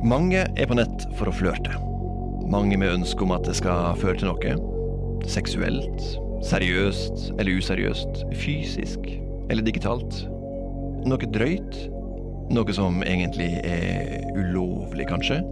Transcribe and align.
Mange 0.00 0.46
er 0.56 0.64
på 0.64 0.76
nett 0.78 1.02
for 1.18 1.28
å 1.28 1.34
flørte. 1.34 1.74
Mange 2.48 2.78
med 2.80 2.88
ønske 2.94 3.20
om 3.20 3.34
at 3.34 3.44
det 3.44 3.52
skal 3.58 3.98
føre 4.00 4.16
til 4.16 4.30
noe. 4.30 4.54
Seksuelt, 5.28 6.04
seriøst 6.48 7.26
eller 7.36 7.58
useriøst, 7.60 8.22
fysisk 8.40 9.04
eller 9.52 9.60
digitalt. 9.66 10.22
Noe 11.04 11.28
drøyt. 11.36 11.76
Noe 12.50 12.74
som 12.74 13.04
egentlig 13.04 13.50
er 13.60 14.24
ulovlig, 14.32 15.04
kanskje. 15.12 15.42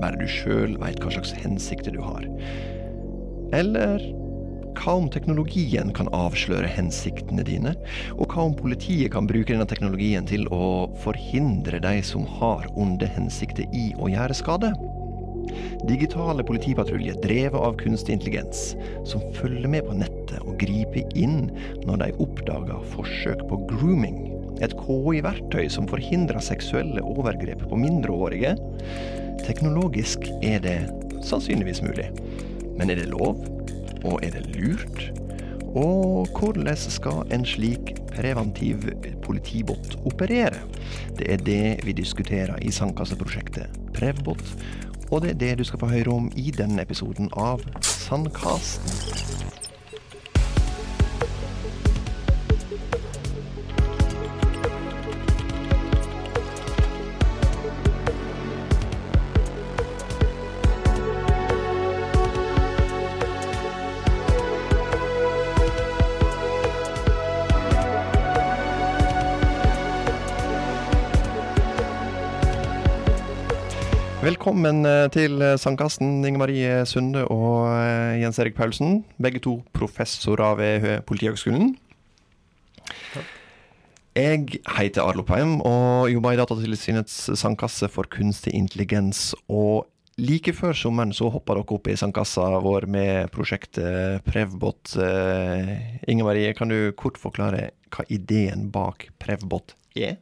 Bare 0.00 0.16
du 0.16 0.24
sjøl 0.24 0.78
veit 0.80 0.98
hva 1.04 1.12
slags 1.12 1.36
hensikter 1.42 1.92
du 1.92 2.00
har. 2.00 2.24
Eller 3.60 4.00
hva 4.78 4.94
om 5.00 5.08
teknologien 5.12 5.90
kan 5.96 6.08
avsløre 6.16 6.68
hensiktene 6.70 7.44
dine? 7.46 7.74
Og 8.16 8.30
hva 8.30 8.46
om 8.48 8.56
politiet 8.56 9.12
kan 9.14 9.28
bruke 9.30 9.52
denne 9.52 9.68
teknologien 9.68 10.26
til 10.28 10.46
å 10.54 10.88
forhindre 11.02 11.82
de 11.82 11.98
som 12.06 12.26
har 12.38 12.68
onde 12.78 13.08
hensikter 13.10 13.68
i 13.76 13.90
å 13.98 14.10
gjøre 14.12 14.36
skade? 14.36 14.72
Digitale 15.88 16.44
politipatruljer 16.46 17.16
drevet 17.22 17.58
av 17.58 17.76
kunstig 17.80 18.18
intelligens, 18.18 18.74
som 19.08 19.22
følger 19.34 19.68
med 19.70 19.86
på 19.88 19.96
nettet 19.98 20.38
og 20.44 20.58
griper 20.60 21.08
inn 21.18 21.48
når 21.88 22.04
de 22.04 22.10
oppdager 22.22 22.84
forsøk 22.92 23.46
på 23.50 23.62
grooming. 23.70 24.20
Et 24.60 24.74
KI-verktøy 24.76 25.70
som 25.72 25.88
forhindrer 25.88 26.42
seksuelle 26.44 27.02
overgrep 27.02 27.64
på 27.70 27.78
mindreårige. 27.80 28.54
Teknologisk 29.46 30.28
er 30.44 30.60
det 30.64 30.78
sannsynligvis 31.24 31.80
mulig. 31.84 32.10
Men 32.76 32.92
er 32.92 33.00
det 33.00 33.10
lov? 33.12 33.40
Og 34.04 34.20
er 34.22 34.30
det 34.36 34.56
lurt? 34.56 35.12
Og 35.76 36.26
hvordan 36.34 36.76
skal 36.76 37.22
en 37.32 37.44
slik 37.46 37.94
preventiv 38.10 38.82
politibot 39.22 39.98
operere? 40.04 40.58
Det 41.18 41.32
er 41.32 41.36
det 41.36 41.86
vi 41.86 41.92
diskuterer 41.92 42.58
i 42.62 42.70
Sandkasseprosjektet 42.70 43.80
Prevbot, 43.94 44.42
og 45.10 45.22
det 45.22 45.30
er 45.30 45.34
det 45.34 45.58
du 45.58 45.64
skal 45.64 45.78
få 45.78 45.86
høre 45.86 46.10
om 46.10 46.30
i 46.36 46.50
denne 46.50 46.82
episoden 46.82 47.30
av 47.36 47.62
Sandkasten. 47.82 49.59
Velkommen 74.40 74.86
eh, 74.88 75.04
til 75.12 75.34
Sandkassen, 75.60 76.22
Inge 76.24 76.40
Marie 76.40 76.78
Sunde 76.88 77.26
og 77.28 77.66
eh, 77.76 78.22
Jens 78.22 78.38
Erik 78.40 78.54
Paulsen. 78.56 79.02
Begge 79.20 79.42
to 79.44 79.58
professorer 79.76 80.54
ved 80.56 80.86
Politihøgskolen. 81.04 81.74
Jeg 84.16 84.62
heter 84.78 85.04
Arlo 85.04 85.26
Peim 85.28 85.58
og 85.60 86.08
jobber 86.08 86.32
i 86.32 86.40
Datatilsynets 86.40 87.18
sandkasse 87.36 87.90
for 87.92 88.08
kunstig 88.08 88.54
intelligens. 88.56 89.34
Og 89.52 89.84
like 90.16 90.56
før 90.56 90.72
sommeren 90.72 91.12
så 91.12 91.28
hoppa 91.28 91.58
dere 91.58 91.76
opp 91.76 91.92
i 91.92 91.98
sandkassa 92.00 92.48
vår 92.64 92.88
med 92.88 93.28
prosjektet 93.36 94.24
Prevbot. 94.24 94.96
Inge 96.08 96.24
Marie, 96.24 96.56
kan 96.56 96.72
du 96.72 96.94
kort 96.96 97.20
forklare 97.20 97.74
hva 97.92 98.08
ideen 98.08 98.70
bak 98.72 99.10
Prevbot 99.20 99.76
er? 100.00 100.16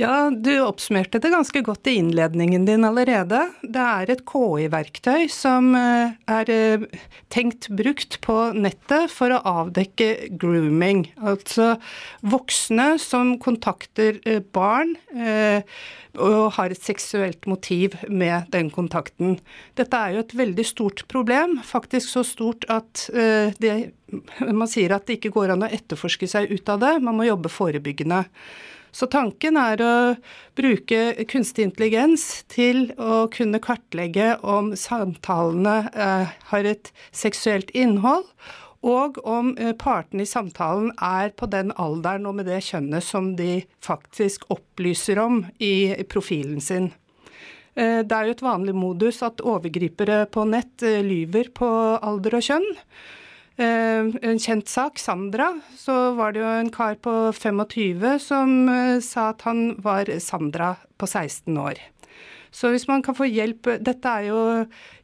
Ja, 0.00 0.30
du 0.32 0.54
oppsummerte 0.64 1.18
det 1.20 1.28
ganske 1.28 1.60
godt 1.60 1.88
i 1.90 1.98
innledningen 2.00 2.62
din 2.64 2.86
allerede. 2.88 3.42
Det 3.60 3.82
er 3.84 4.12
et 4.14 4.22
KI-verktøy 4.24 5.26
som 5.28 5.74
eh, 5.76 6.14
er 6.24 6.52
eh, 6.54 6.86
tenkt 7.28 7.68
brukt 7.76 8.16
på 8.24 8.36
nettet 8.56 9.12
for 9.12 9.34
å 9.36 9.42
avdekke 9.50 10.30
grooming. 10.40 11.04
Altså 11.20 11.74
voksne 12.24 12.94
som 13.02 13.34
kontakter 13.44 14.22
eh, 14.24 14.40
barn 14.40 14.96
og 16.16 16.48
har 16.56 16.72
et 16.72 16.80
seksuelt 16.80 17.44
motiv 17.50 17.98
med 18.08 18.48
den 18.56 18.72
kontakten. 18.72 19.36
Dette 19.76 20.00
er 20.00 20.16
jo 20.16 20.24
et 20.24 20.34
veldig 20.40 20.64
stort 20.66 21.04
problem, 21.12 21.58
faktisk 21.66 22.08
så 22.08 22.24
stort 22.26 22.64
at 22.72 23.04
det, 23.62 23.74
man 24.48 24.70
sier 24.70 24.96
at 24.96 25.06
det 25.06 25.20
ikke 25.20 25.32
går 25.36 25.54
an 25.54 25.68
å 25.68 25.70
etterforske 25.70 26.26
seg 26.30 26.50
ut 26.50 26.72
av 26.72 26.82
det, 26.82 26.96
man 27.04 27.20
må 27.20 27.28
jobbe 27.28 27.52
forebyggende. 27.52 28.24
Så 28.92 29.06
tanken 29.10 29.58
er 29.60 29.82
å 29.82 29.94
bruke 30.58 31.26
kunstig 31.30 31.68
intelligens 31.68 32.42
til 32.50 32.88
å 32.98 33.26
kunne 33.32 33.62
kartlegge 33.62 34.34
om 34.42 34.72
samtalene 34.78 35.76
eh, 35.94 36.32
har 36.50 36.68
et 36.68 36.90
seksuelt 37.14 37.70
innhold, 37.76 38.26
og 38.86 39.20
om 39.28 39.52
eh, 39.60 39.74
partene 39.78 40.24
i 40.24 40.28
samtalen 40.28 40.90
er 40.96 41.30
på 41.36 41.46
den 41.52 41.70
alderen 41.78 42.26
og 42.26 42.40
med 42.40 42.50
det 42.50 42.62
kjønnet 42.66 43.06
som 43.06 43.34
de 43.38 43.60
faktisk 43.84 44.48
opplyser 44.50 45.20
om 45.22 45.44
i 45.62 45.92
profilen 46.10 46.58
sin. 46.64 46.90
Eh, 47.78 48.02
det 48.02 48.16
er 48.16 48.26
jo 48.26 48.36
et 48.38 48.44
vanlig 48.44 48.74
modus 48.74 49.22
at 49.26 49.44
overgripere 49.44 50.24
på 50.34 50.48
nett 50.50 50.82
lyver 51.06 51.54
på 51.54 51.70
alder 52.02 52.40
og 52.40 52.46
kjønn. 52.50 52.70
Eh, 53.60 54.06
en 54.24 54.38
kjent 54.40 54.68
sak, 54.72 54.98
Sandra, 54.98 55.50
så 55.76 56.14
var 56.16 56.32
det 56.32 56.40
jo 56.40 56.48
en 56.48 56.70
kar 56.72 56.94
på 57.04 57.12
25 57.36 58.14
som 58.24 58.52
eh, 58.72 58.98
sa 59.04 59.30
at 59.34 59.44
han 59.44 59.74
var 59.84 60.08
Sandra 60.24 60.76
på 60.96 61.08
16 61.08 61.58
år. 61.60 61.82
Så 62.50 62.70
hvis 62.72 62.88
man 62.88 63.02
kan 63.04 63.14
få 63.14 63.28
hjelp 63.30 63.68
Dette 63.84 64.10
er 64.10 64.24
jo 64.26 64.38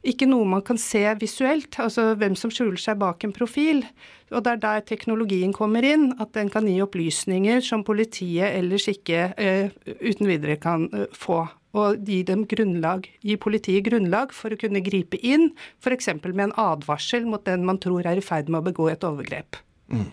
ikke 0.07 0.27
noe 0.27 0.47
man 0.57 0.63
kan 0.65 0.79
se 0.81 1.03
visuelt, 1.21 1.77
altså 1.79 2.09
hvem 2.19 2.35
som 2.35 2.51
skjuler 2.51 2.81
seg 2.81 2.97
bak 2.99 3.23
en 3.23 3.35
profil. 3.35 3.85
Og 4.33 4.43
det 4.43 4.55
er 4.55 4.63
der 4.65 4.87
teknologien 4.89 5.53
kommer 5.55 5.85
inn, 5.87 6.09
at 6.19 6.33
den 6.35 6.49
kan 6.51 6.67
gi 6.67 6.81
opplysninger 6.83 7.61
som 7.63 7.85
politiet 7.87 8.57
ellers 8.57 8.89
ikke 8.91 9.29
uh, 9.37 9.71
uten 10.01 10.27
videre 10.27 10.57
kan 10.59 10.89
uh, 10.91 11.05
få 11.15 11.45
og 11.75 12.05
gi 12.07 12.21
dem 12.27 12.45
grunnlag, 12.49 13.07
gi 13.25 13.35
politiet 13.41 13.85
grunnlag 13.87 14.31
for 14.35 14.53
å 14.53 14.59
kunne 14.59 14.83
gripe 14.85 15.19
inn, 15.19 15.49
f.eks. 15.83 16.13
med 16.23 16.47
en 16.47 16.55
advarsel 16.61 17.27
mot 17.27 17.43
den 17.45 17.65
man 17.67 17.81
tror 17.83 18.07
er 18.07 18.21
i 18.21 18.23
ferd 18.23 18.49
med 18.49 18.61
å 18.61 18.67
begå 18.69 18.87
et 18.91 19.03
overgrep. 19.07 19.59
Mm. 19.91 20.07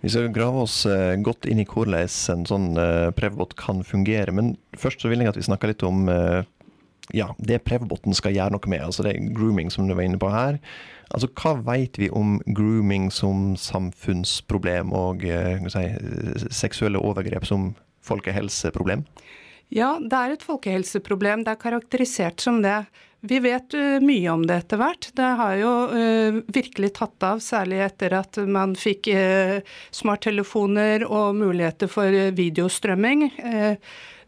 Vi 0.00 0.10
skal 0.10 0.32
grave 0.34 0.64
oss 0.64 0.82
uh, 0.88 1.14
godt 1.22 1.46
inn 1.46 1.60
i 1.62 1.66
hvordan 1.68 2.08
en 2.34 2.46
sånn 2.48 2.70
uh, 2.80 3.10
Prevbot 3.14 3.54
kan 3.60 3.84
fungere. 3.86 4.32
Men 4.34 4.54
først 4.78 5.04
så 5.04 5.10
vil 5.10 5.22
jeg 5.22 5.30
at 5.30 5.38
vi 5.38 5.46
snakker 5.46 5.70
litt 5.70 5.84
om 5.86 6.08
uh, 6.08 6.40
ja, 7.14 7.28
det 7.38 7.62
Prevboten 7.66 8.16
skal 8.16 8.34
gjøre 8.34 8.56
noe 8.56 8.72
med. 8.72 8.82
Altså 8.86 9.06
det 9.06 9.18
grooming 9.36 9.70
som 9.70 9.86
du 9.86 9.94
var 9.94 10.08
inne 10.08 10.20
på 10.20 10.32
her. 10.32 10.58
Altså 11.10 11.28
Hva 11.36 11.56
vet 11.66 11.98
vi 12.00 12.08
om 12.14 12.38
grooming 12.56 13.10
som 13.12 13.52
samfunnsproblem 13.58 14.92
og 14.94 15.24
si, 15.72 15.82
seksuelle 16.54 17.02
overgrep 17.02 17.46
som 17.48 17.72
folkehelseproblem? 18.06 19.02
Ja, 19.70 19.94
det 20.02 20.18
er 20.18 20.34
et 20.34 20.44
folkehelseproblem. 20.44 21.44
Det 21.46 21.54
er 21.54 21.62
karakterisert 21.62 22.42
som 22.42 22.58
det. 22.64 22.82
Vi 23.20 23.38
vet 23.44 23.74
uh, 23.76 23.98
mye 24.02 24.30
om 24.32 24.42
det 24.48 24.56
etter 24.64 24.80
hvert. 24.80 25.10
Det 25.16 25.28
har 25.40 25.56
jo 25.60 25.72
uh, 25.92 26.38
virkelig 26.50 26.94
tatt 26.96 27.26
av, 27.26 27.42
særlig 27.44 27.82
etter 27.84 28.16
at 28.18 28.40
man 28.48 28.72
fikk 28.78 29.10
uh, 29.12 29.60
smarttelefoner 29.94 31.04
og 31.06 31.36
muligheter 31.38 31.90
for 31.92 32.16
videostrømming. 32.36 33.28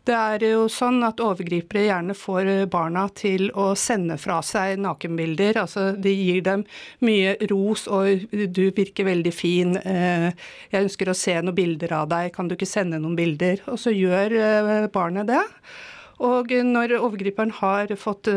Det 0.02 0.14
er 0.18 0.42
jo 0.42 0.64
sånn 0.66 0.96
at 1.06 1.20
overgripere 1.22 1.84
gjerne 1.86 2.14
får 2.18 2.48
barna 2.72 3.04
til 3.14 3.52
å 3.54 3.68
sende 3.78 4.16
fra 4.18 4.40
seg 4.42 4.80
nakenbilder. 4.82 5.60
Altså 5.62 5.92
de 5.94 6.10
gir 6.10 6.40
dem 6.42 6.64
mye 7.06 7.36
ros 7.52 7.86
og 7.86 8.26
'du 8.32 8.64
virker 8.74 9.06
veldig 9.06 9.32
fin', 9.32 9.78
'jeg 9.78 10.82
ønsker 10.82 11.08
å 11.08 11.14
se 11.14 11.36
noen 11.38 11.54
bilder 11.54 11.92
av 11.92 12.08
deg, 12.08 12.32
kan 12.34 12.48
du 12.48 12.56
ikke 12.56 12.66
sende 12.66 12.98
noen 12.98 13.14
bilder'? 13.16 13.62
Og 13.68 13.78
så 13.78 13.94
gjør 13.94 14.34
eh, 14.34 14.88
barnet 14.88 15.30
det. 15.30 15.44
Og 16.18 16.50
når 16.50 16.98
overgriperen 16.98 17.50
har 17.50 17.86
fått 17.96 18.28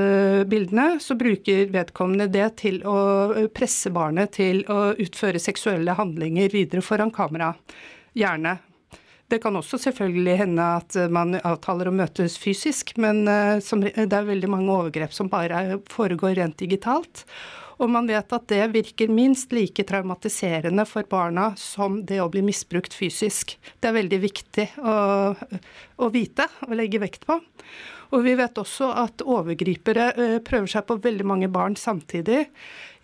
bildene, 0.49 0.99
så 0.99 1.13
bruker 1.17 1.69
vedkommende 1.69 2.31
det 2.31 2.57
til 2.57 2.81
å 2.85 3.47
presse 3.53 3.89
barnet 3.93 4.31
til 4.37 4.63
å 4.69 4.95
utføre 4.97 5.41
seksuelle 5.41 5.93
handlinger 5.93 6.49
videre 6.49 6.81
foran 6.81 7.11
kamera. 7.13 7.53
Gjerne 8.15 8.57
det 9.31 9.39
kan 9.43 9.57
også 9.57 9.79
selvfølgelig 9.81 10.37
hende 10.43 10.65
at 10.79 10.97
man 11.09 11.37
avtaler 11.41 11.89
å 11.89 11.95
møtes 11.95 12.37
fysisk, 12.37 12.93
men 13.01 13.23
som, 13.65 13.81
det 13.81 14.05
er 14.05 14.27
veldig 14.27 14.49
mange 14.53 14.73
overgrep 14.73 15.15
som 15.15 15.31
bare 15.31 15.79
foregår 15.89 16.37
rent 16.37 16.59
digitalt. 16.61 17.25
Og 17.81 17.91
man 17.91 18.07
vet 18.07 18.31
at 18.31 18.47
det 18.51 18.61
virker 18.71 19.11
minst 19.11 19.51
like 19.55 19.83
traumatiserende 19.87 20.85
for 20.87 21.07
barna 21.11 21.49
som 21.59 21.99
det 22.07 22.21
å 22.23 22.29
bli 22.31 22.43
misbrukt 22.45 22.95
fysisk. 22.95 23.57
Det 23.79 23.89
er 23.89 23.97
veldig 23.97 24.21
viktig 24.23 24.69
å, 24.79 24.95
å 25.35 26.09
vite 26.13 26.47
og 26.67 26.77
legge 26.79 27.03
vekt 27.03 27.27
på. 27.27 27.41
Og 28.13 28.23
vi 28.23 28.35
vet 28.37 28.57
også 28.61 28.91
at 29.01 29.23
overgripere 29.25 30.09
eh, 30.13 30.35
prøver 30.45 30.69
seg 30.71 30.85
på 30.87 30.99
veldig 31.03 31.25
mange 31.27 31.49
barn 31.51 31.75
samtidig. 31.79 32.45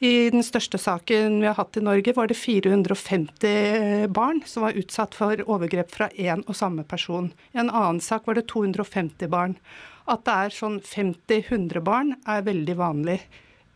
I 0.01 0.31
den 0.33 0.45
største 0.45 0.79
saken 0.81 1.41
vi 1.41 1.49
har 1.49 1.57
hatt 1.59 1.77
i 1.77 1.83
Norge, 1.83 2.13
var 2.17 2.29
det 2.31 2.37
450 2.39 3.47
eh, 3.49 4.07
barn 4.09 4.41
som 4.47 4.65
var 4.65 4.77
utsatt 4.79 5.17
for 5.17 5.43
overgrep 5.45 5.91
fra 5.93 6.09
én 6.15 6.45
og 6.47 6.57
samme 6.57 6.85
person. 6.87 7.31
I 7.53 7.63
en 7.65 7.69
annen 7.69 8.01
sak 8.01 8.29
var 8.29 8.39
det 8.39 8.47
250 8.53 9.29
barn. 9.29 9.57
At 10.09 10.25
det 10.25 10.37
er 10.45 10.55
sånn 10.55 10.79
50-100 10.85 11.83
barn, 11.85 12.15
er 12.25 12.47
veldig 12.47 12.77
vanlig. 12.79 13.19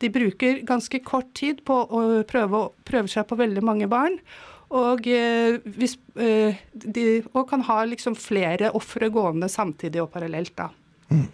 De 0.03 0.09
bruker 0.11 0.59
ganske 0.67 0.99
kort 1.05 1.31
tid 1.37 1.63
på 1.67 1.77
å 1.85 2.01
prøve, 2.27 2.67
prøve 2.87 3.11
seg 3.11 3.27
på 3.29 3.37
veldig 3.39 3.63
mange 3.65 3.87
barn. 3.91 4.19
Og, 4.75 5.07
eh, 5.07 5.59
hvis, 5.77 5.95
eh, 6.19 6.57
de, 6.73 7.23
og 7.33 7.47
kan 7.49 7.61
ha 7.67 7.83
liksom 7.85 8.17
flere 8.17 8.73
ofre 8.75 9.09
gående 9.13 9.49
samtidig 9.49 10.01
og 10.01 10.11
parallelt. 10.11 10.55
da. 10.55 10.69
Mm. 11.09 11.27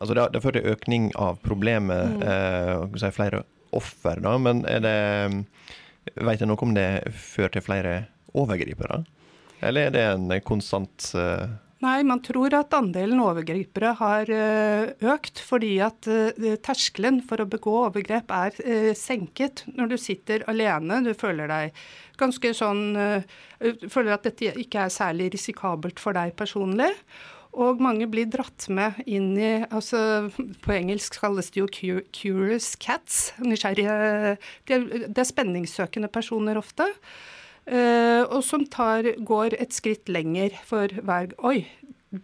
Altså 0.00 0.14
det, 0.14 0.32
det 0.32 0.42
fører 0.42 0.60
til 0.60 0.72
økning 0.72 1.10
av 1.16 1.38
problemet, 1.44 2.16
mm. 2.16 2.96
eh, 2.96 3.10
flere 3.12 3.44
offer, 3.76 4.20
da, 4.20 4.36
men 4.38 4.64
er 4.68 4.80
det 4.80 4.98
Vet 6.14 6.38
jeg 6.38 6.46
noe 6.46 6.62
om 6.62 6.70
det 6.70 7.10
fører 7.18 7.50
til 7.50 7.64
flere 7.66 7.94
overgripere? 8.38 9.00
Eller 9.58 9.88
er 9.88 9.90
det 9.90 10.04
en 10.06 10.28
konstant 10.46 11.08
uh... 11.18 11.50
Nei, 11.84 12.00
man 12.08 12.22
tror 12.24 12.54
at 12.56 12.72
andelen 12.72 13.20
overgripere 13.20 13.90
har 13.98 14.30
uh, 14.32 15.10
økt 15.12 15.42
fordi 15.44 15.74
at 15.84 16.08
uh, 16.08 16.54
terskelen 16.64 17.20
for 17.28 17.42
å 17.42 17.48
begå 17.52 17.74
overgrep 17.82 18.32
er 18.32 18.94
senket. 18.96 19.66
Når 19.76 19.92
du 19.92 19.96
sitter 20.00 20.46
alene, 20.48 21.02
du 21.04 21.12
føler 21.16 21.52
deg 21.52 21.86
ganske 22.16 22.54
sånn 22.56 22.84
Føler 23.92 24.10
at 24.12 24.24
dette 24.24 24.50
ikke 24.60 24.82
er 24.84 24.92
særlig 24.92 25.30
risikabelt 25.32 26.00
for 26.00 26.16
deg 26.16 26.34
personlig. 26.36 26.90
Og 27.56 27.80
mange 27.80 28.04
blir 28.10 28.28
dratt 28.28 28.66
med 28.72 28.98
inn 29.08 29.30
i 29.40 29.52
altså 29.64 30.28
På 30.64 30.74
engelsk 30.74 31.16
kalles 31.22 31.48
det 31.52 31.62
jo 31.62 32.02
curious 32.12 32.74
cats. 32.80 33.30
Nysgjerrige 33.40 34.36
Det 34.68 35.16
er 35.16 35.28
spenningssøkende 35.28 36.12
personer 36.12 36.60
ofte. 36.60 36.88
Uh, 37.66 38.22
og 38.30 38.44
som 38.46 38.62
tar, 38.70 39.08
går 39.26 39.56
et 39.58 39.74
skritt 39.74 40.06
lenger 40.12 40.54
for 40.68 40.92
hver 41.02 41.32
Oi, 41.42 41.64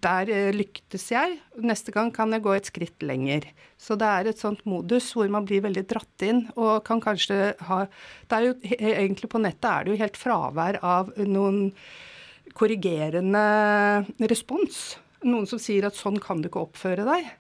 der 0.05 0.31
uh, 0.31 0.53
lyktes 0.55 1.09
jeg. 1.11 1.41
Neste 1.59 1.95
gang 1.95 2.13
kan 2.15 2.31
jeg 2.31 2.45
gå 2.45 2.55
et 2.55 2.71
skritt 2.71 3.03
lenger. 3.03 3.49
Så 3.75 3.99
det 3.99 4.07
er 4.07 4.31
et 4.31 4.43
sånt 4.43 4.63
modus 4.71 5.11
hvor 5.17 5.27
man 5.35 5.49
blir 5.49 5.65
veldig 5.67 5.85
dratt 5.91 6.27
inn 6.27 6.45
og 6.55 6.85
kan 6.87 7.03
kanskje 7.03 7.57
ha 7.67 7.85
Det 8.31 8.39
er 8.39 8.49
jo 8.49 8.55
egentlig 8.79 9.33
på 9.33 9.43
nettet 9.43 9.71
er 9.73 9.85
det 9.85 9.95
jo 9.95 10.03
helt 10.05 10.21
fravær 10.21 10.79
av 10.79 11.11
noen 11.27 11.73
korrigerende 12.55 13.47
respons 14.31 14.93
noen 15.27 15.47
som 15.49 15.61
sier 15.63 15.87
at 15.87 15.99
sånn 15.99 16.19
kan 16.23 16.43
du 16.43 16.49
ikke 16.51 16.67
oppføre 16.67 17.07
deg. 17.07 17.31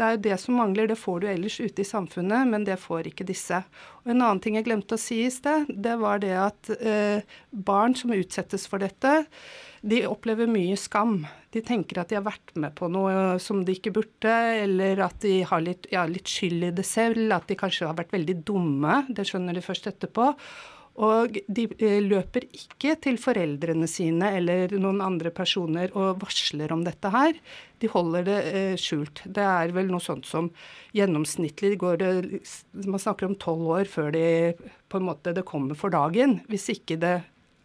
Det 0.00 0.06
er 0.06 0.14
jo 0.16 0.20
det 0.24 0.36
som 0.40 0.56
mangler. 0.56 0.88
Det 0.88 0.96
får 0.96 1.18
du 1.20 1.26
ellers 1.28 1.58
ute 1.60 1.82
i 1.82 1.84
samfunnet, 1.84 2.48
men 2.48 2.62
det 2.64 2.78
får 2.80 3.10
ikke 3.10 3.26
disse. 3.28 3.58
Og 4.00 4.14
En 4.14 4.22
annen 4.22 4.40
ting 4.40 4.56
jeg 4.56 4.64
glemte 4.64 4.96
å 4.96 5.00
si 5.00 5.18
i 5.26 5.32
sted, 5.32 5.68
det 5.68 5.98
var 6.00 6.22
det 6.22 6.32
at 6.40 6.70
eh, 6.78 7.20
barn 7.52 7.92
som 7.98 8.14
utsettes 8.16 8.64
for 8.70 8.80
dette, 8.80 9.26
de 9.84 10.00
opplever 10.08 10.48
mye 10.48 10.78
skam. 10.80 11.26
De 11.52 11.60
tenker 11.60 12.00
at 12.00 12.08
de 12.08 12.16
har 12.16 12.24
vært 12.24 12.54
med 12.56 12.72
på 12.80 12.88
noe 12.88 13.36
som 13.44 13.60
de 13.64 13.76
ikke 13.76 13.92
burde, 14.00 14.32
eller 14.64 15.04
at 15.04 15.20
de 15.20 15.42
har 15.44 15.68
litt, 15.68 15.90
ja, 15.92 16.06
litt 16.08 16.32
skyld 16.32 16.70
i 16.70 16.74
det 16.80 16.88
selv, 16.88 17.28
at 17.36 17.52
de 17.52 17.60
kanskje 17.60 17.92
har 17.92 18.00
vært 18.00 18.16
veldig 18.16 18.40
dumme. 18.48 19.02
Det 19.12 19.28
skjønner 19.28 19.56
de 19.56 19.68
først 19.68 19.92
etterpå. 19.92 20.32
Og 21.00 21.38
de 21.48 21.64
eh, 21.80 22.00
løper 22.04 22.44
ikke 22.52 22.94
til 23.00 23.16
foreldrene 23.20 23.88
sine 23.88 24.34
eller 24.36 24.74
noen 24.76 25.00
andre 25.04 25.32
personer 25.32 25.92
og 25.96 26.20
varsler 26.20 26.72
om 26.74 26.82
dette 26.84 27.12
her. 27.14 27.38
De 27.80 27.88
holder 27.88 28.26
det 28.26 28.38
eh, 28.50 28.74
skjult. 28.80 29.22
Det 29.24 29.46
er 29.46 29.72
vel 29.76 29.88
noe 29.88 30.04
sånt 30.04 30.28
som 30.28 30.50
gjennomsnittlig 30.96 31.78
går 31.80 32.00
det 32.02 32.12
Man 32.84 33.00
snakker 33.00 33.30
om 33.30 33.38
tolv 33.40 33.70
år 33.78 33.88
før 33.88 34.12
de, 34.12 34.24
måte, 35.00 35.32
det 35.36 35.46
kommer 35.48 35.78
for 35.78 35.94
dagen. 35.94 36.40
Hvis 36.52 36.68
ikke 36.74 37.00
det 37.00 37.14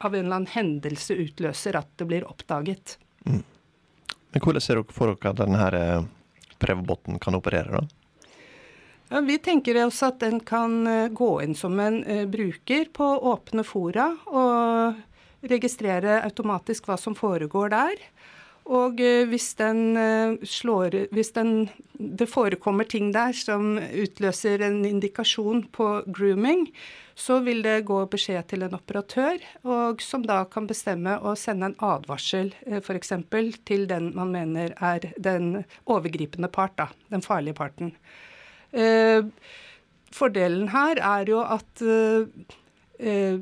av 0.05 0.15
en 0.15 0.25
eller 0.27 0.41
annen 0.41 0.53
hendelse 0.53 1.15
utløser 1.19 1.75
at 1.79 1.91
det 1.99 2.07
blir 2.07 2.27
oppdaget. 2.27 2.97
Mm. 3.27 3.43
Men 4.35 4.43
Hvordan 4.43 4.63
ser 4.63 4.79
dere 4.79 4.95
for 4.95 5.11
dere 5.11 5.31
at 5.31 5.43
denne 5.43 6.07
prøvebåten 6.61 7.19
kan 7.23 7.35
operere? 7.35 7.81
da? 7.81 8.04
Ja, 9.09 9.21
vi 9.21 9.37
tenker 9.37 9.77
oss 9.85 10.01
at 10.03 10.19
den 10.19 10.39
kan 10.41 10.87
eh, 10.87 11.07
gå 11.13 11.29
inn 11.43 11.53
som 11.55 11.77
en 11.79 11.99
uh, 12.07 12.25
bruker 12.25 12.87
på 12.93 13.05
åpne 13.29 13.61
fora 13.63 14.07
og 14.25 15.45
registrere 15.45 16.23
automatisk 16.25 16.89
hva 16.89 16.97
som 16.97 17.13
foregår 17.17 17.69
der. 17.75 18.01
Og 18.65 18.97
uh, 18.97 19.27
hvis 19.29 19.51
den 19.61 19.93
slår 20.41 20.97
Hvis 21.13 21.31
den, 21.37 21.69
det 21.93 22.25
forekommer 22.31 22.89
ting 22.89 23.13
der 23.13 23.37
som 23.37 23.77
utløser 23.77 24.65
en 24.65 24.81
indikasjon 24.89 25.67
på 25.69 26.01
grooming, 26.07 26.71
så 27.13 27.43
vil 27.45 27.61
det 27.61 27.85
gå 27.85 28.01
beskjed 28.09 28.49
til 28.49 28.65
en 28.65 28.73
operatør, 28.73 29.37
og 29.63 30.01
som 30.01 30.25
da 30.25 30.41
kan 30.49 30.65
bestemme 30.67 31.19
å 31.21 31.37
sende 31.37 31.69
en 31.69 31.81
advarsel 31.93 32.55
f.eks. 32.81 33.13
til 33.69 33.85
den 33.87 34.15
man 34.17 34.33
mener 34.33 34.73
er 34.81 35.11
den 35.15 35.61
overgripende 35.85 36.49
part, 36.49 36.73
da, 36.81 36.89
den 37.13 37.21
farlige 37.21 37.61
parten. 37.61 37.93
Eh, 38.71 39.25
fordelen 40.15 40.69
her 40.73 41.01
er 41.01 41.29
jo 41.29 41.41
at 41.43 41.83
eh, 41.85 43.39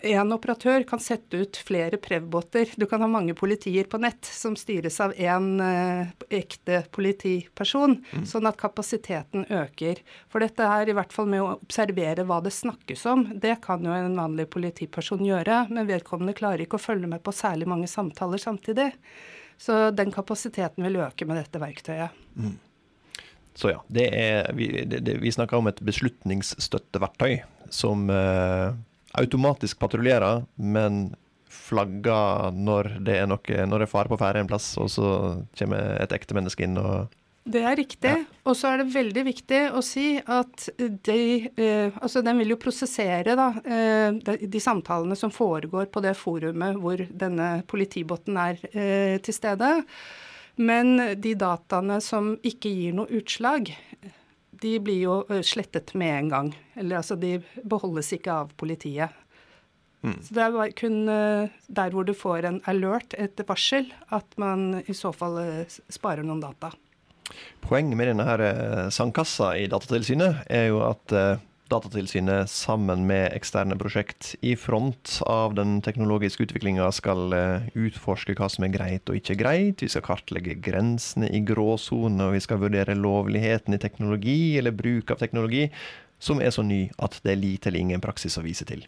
en 0.00 0.32
operatør 0.34 0.82
kan 0.88 1.00
sette 1.02 1.38
ut 1.38 1.58
flere 1.62 1.98
Prev-båter. 2.02 2.72
Du 2.76 2.86
kan 2.90 3.02
ha 3.04 3.08
mange 3.10 3.34
politier 3.38 3.86
på 3.90 4.00
nett 4.02 4.26
som 4.26 4.56
styres 4.58 4.98
av 5.02 5.14
én 5.14 5.60
eh, 5.62 6.10
ekte 6.40 6.82
politiperson, 6.94 7.98
mm. 8.02 8.26
sånn 8.28 8.50
at 8.50 8.58
kapasiteten 8.60 9.46
øker. 9.46 10.02
For 10.32 10.42
dette 10.42 10.66
her, 10.66 10.90
i 10.90 10.96
hvert 10.96 11.14
fall 11.14 11.30
med 11.30 11.44
å 11.44 11.52
observere 11.58 12.26
hva 12.26 12.40
det 12.44 12.54
snakkes 12.56 13.06
om, 13.12 13.26
det 13.42 13.58
kan 13.64 13.84
jo 13.86 13.94
en 13.94 14.18
vanlig 14.18 14.48
politiperson 14.52 15.24
gjøre, 15.26 15.66
men 15.70 15.88
vedkommende 15.88 16.36
klarer 16.36 16.66
ikke 16.66 16.80
å 16.80 16.86
følge 16.88 17.10
med 17.10 17.22
på 17.24 17.34
særlig 17.34 17.70
mange 17.70 17.90
samtaler 17.90 18.42
samtidig. 18.42 18.90
Så 19.58 19.90
den 19.96 20.10
kapasiteten 20.12 20.84
vil 20.84 20.98
øke 21.00 21.28
med 21.28 21.38
dette 21.40 21.62
verktøyet. 21.62 22.24
Mm. 22.36 22.56
Så 23.56 23.72
ja, 23.72 23.80
det 23.88 24.06
er, 24.12 24.50
vi, 24.56 24.68
det, 24.84 25.16
vi 25.22 25.32
snakker 25.32 25.58
om 25.58 25.70
et 25.70 25.80
beslutningsstøtteverktøy 25.84 27.38
som 27.72 28.10
eh, 28.12 28.74
automatisk 29.16 29.80
patruljerer, 29.80 30.44
men 30.60 31.14
flagger 31.48 32.52
når 32.54 32.98
det 33.06 33.16
er 33.22 33.30
noe, 33.30 33.62
når 33.66 33.82
det 33.82 33.86
er 33.88 33.94
fare 33.94 34.12
på 34.12 34.18
ferde 34.20 34.42
en 34.44 34.50
plass, 34.50 34.74
og 34.78 34.90
så 34.92 35.12
kommer 35.56 35.96
et 36.02 36.12
ekte 36.14 36.36
menneske 36.36 36.66
inn 36.66 36.76
og 36.82 37.14
det 37.46 37.60
er 37.62 37.76
riktig. 37.78 38.10
Ja. 38.10 38.22
Og 38.50 38.56
så 38.58 38.72
er 38.72 38.80
det 38.80 38.90
veldig 38.90 39.22
viktig 39.28 39.60
å 39.78 39.82
si 39.84 40.16
at 40.18 40.66
de 40.76 41.20
eh, 41.46 41.94
Altså, 41.94 42.22
den 42.26 42.40
vil 42.42 42.56
jo 42.56 42.58
prosessere 42.58 43.36
da, 43.38 43.48
eh, 43.62 44.08
de, 44.18 44.48
de, 44.50 44.62
samtalene 44.62 45.14
som 45.18 45.30
foregår 45.30 45.86
på 45.94 46.02
det 46.02 46.16
forumet 46.18 46.80
hvor 46.82 47.04
denne 47.06 47.50
politibåten 47.70 48.38
er 48.42 48.58
eh, 48.72 49.18
til 49.22 49.36
stede. 49.36 49.70
Men 50.56 50.96
de 51.20 51.34
dataene 51.36 51.98
som 52.04 52.34
ikke 52.46 52.70
gir 52.72 52.96
noe 52.96 53.10
utslag, 53.18 53.70
de 54.56 54.72
blir 54.80 55.02
jo 55.02 55.16
slettet 55.44 55.92
med 55.98 56.14
en 56.14 56.32
gang. 56.32 56.50
Eller 56.80 57.02
altså, 57.02 57.16
de 57.20 57.38
beholdes 57.64 58.12
ikke 58.16 58.32
av 58.32 58.54
politiet. 58.56 59.12
Mm. 60.00 60.16
Så 60.22 60.36
det 60.36 60.46
er 60.46 60.72
kun 60.78 60.96
der 61.06 61.92
hvor 61.92 62.06
du 62.08 62.14
får 62.16 62.48
en 62.48 62.60
alert, 62.70 63.12
et 63.18 63.40
varsel, 63.48 63.90
at 64.14 64.36
man 64.40 64.80
i 64.86 64.96
så 64.96 65.12
fall 65.12 65.36
sparer 65.92 66.24
noen 66.24 66.40
data. 66.44 66.72
Poenget 67.64 67.98
med 67.98 68.12
denne 68.12 68.24
her 68.28 68.42
sandkassa 68.94 69.56
i 69.58 69.66
Datatilsynet 69.68 70.44
er 70.46 70.68
jo 70.70 70.80
at 70.86 71.12
Datatilsynet 71.66 72.46
sammen 72.46 73.08
med 73.08 73.32
eksterne 73.34 73.74
prosjekt 73.80 74.36
i 74.46 74.52
front 74.54 75.16
av 75.26 75.56
den 75.58 75.80
teknologiske 75.82 76.44
utviklinga 76.46 76.86
skal 76.94 77.34
eh, 77.34 77.66
utforske 77.74 78.36
hva 78.38 78.46
som 78.52 78.68
er 78.68 78.74
greit 78.76 79.10
og 79.10 79.18
ikke 79.18 79.34
greit. 79.40 79.82
Vi 79.82 79.90
skal 79.90 80.04
kartlegge 80.06 80.54
grensene 80.62 81.26
i 81.26 81.42
gråsone, 81.42 82.28
og 82.28 82.36
vi 82.36 82.42
skal 82.44 82.62
vurdere 82.62 82.94
lovligheten 82.94 83.74
i 83.74 83.80
teknologi 83.82 84.54
eller 84.60 84.76
bruk 84.78 85.10
av 85.10 85.18
teknologi 85.24 85.66
som 86.18 86.40
er 86.40 86.52
så 86.54 86.64
ny 86.64 86.86
at 87.02 87.18
det 87.24 87.34
er 87.34 87.40
lite 87.40 87.70
eller 87.70 87.82
ingen 87.82 88.04
praksis 88.04 88.38
å 88.38 88.44
vise 88.44 88.66
til. 88.68 88.84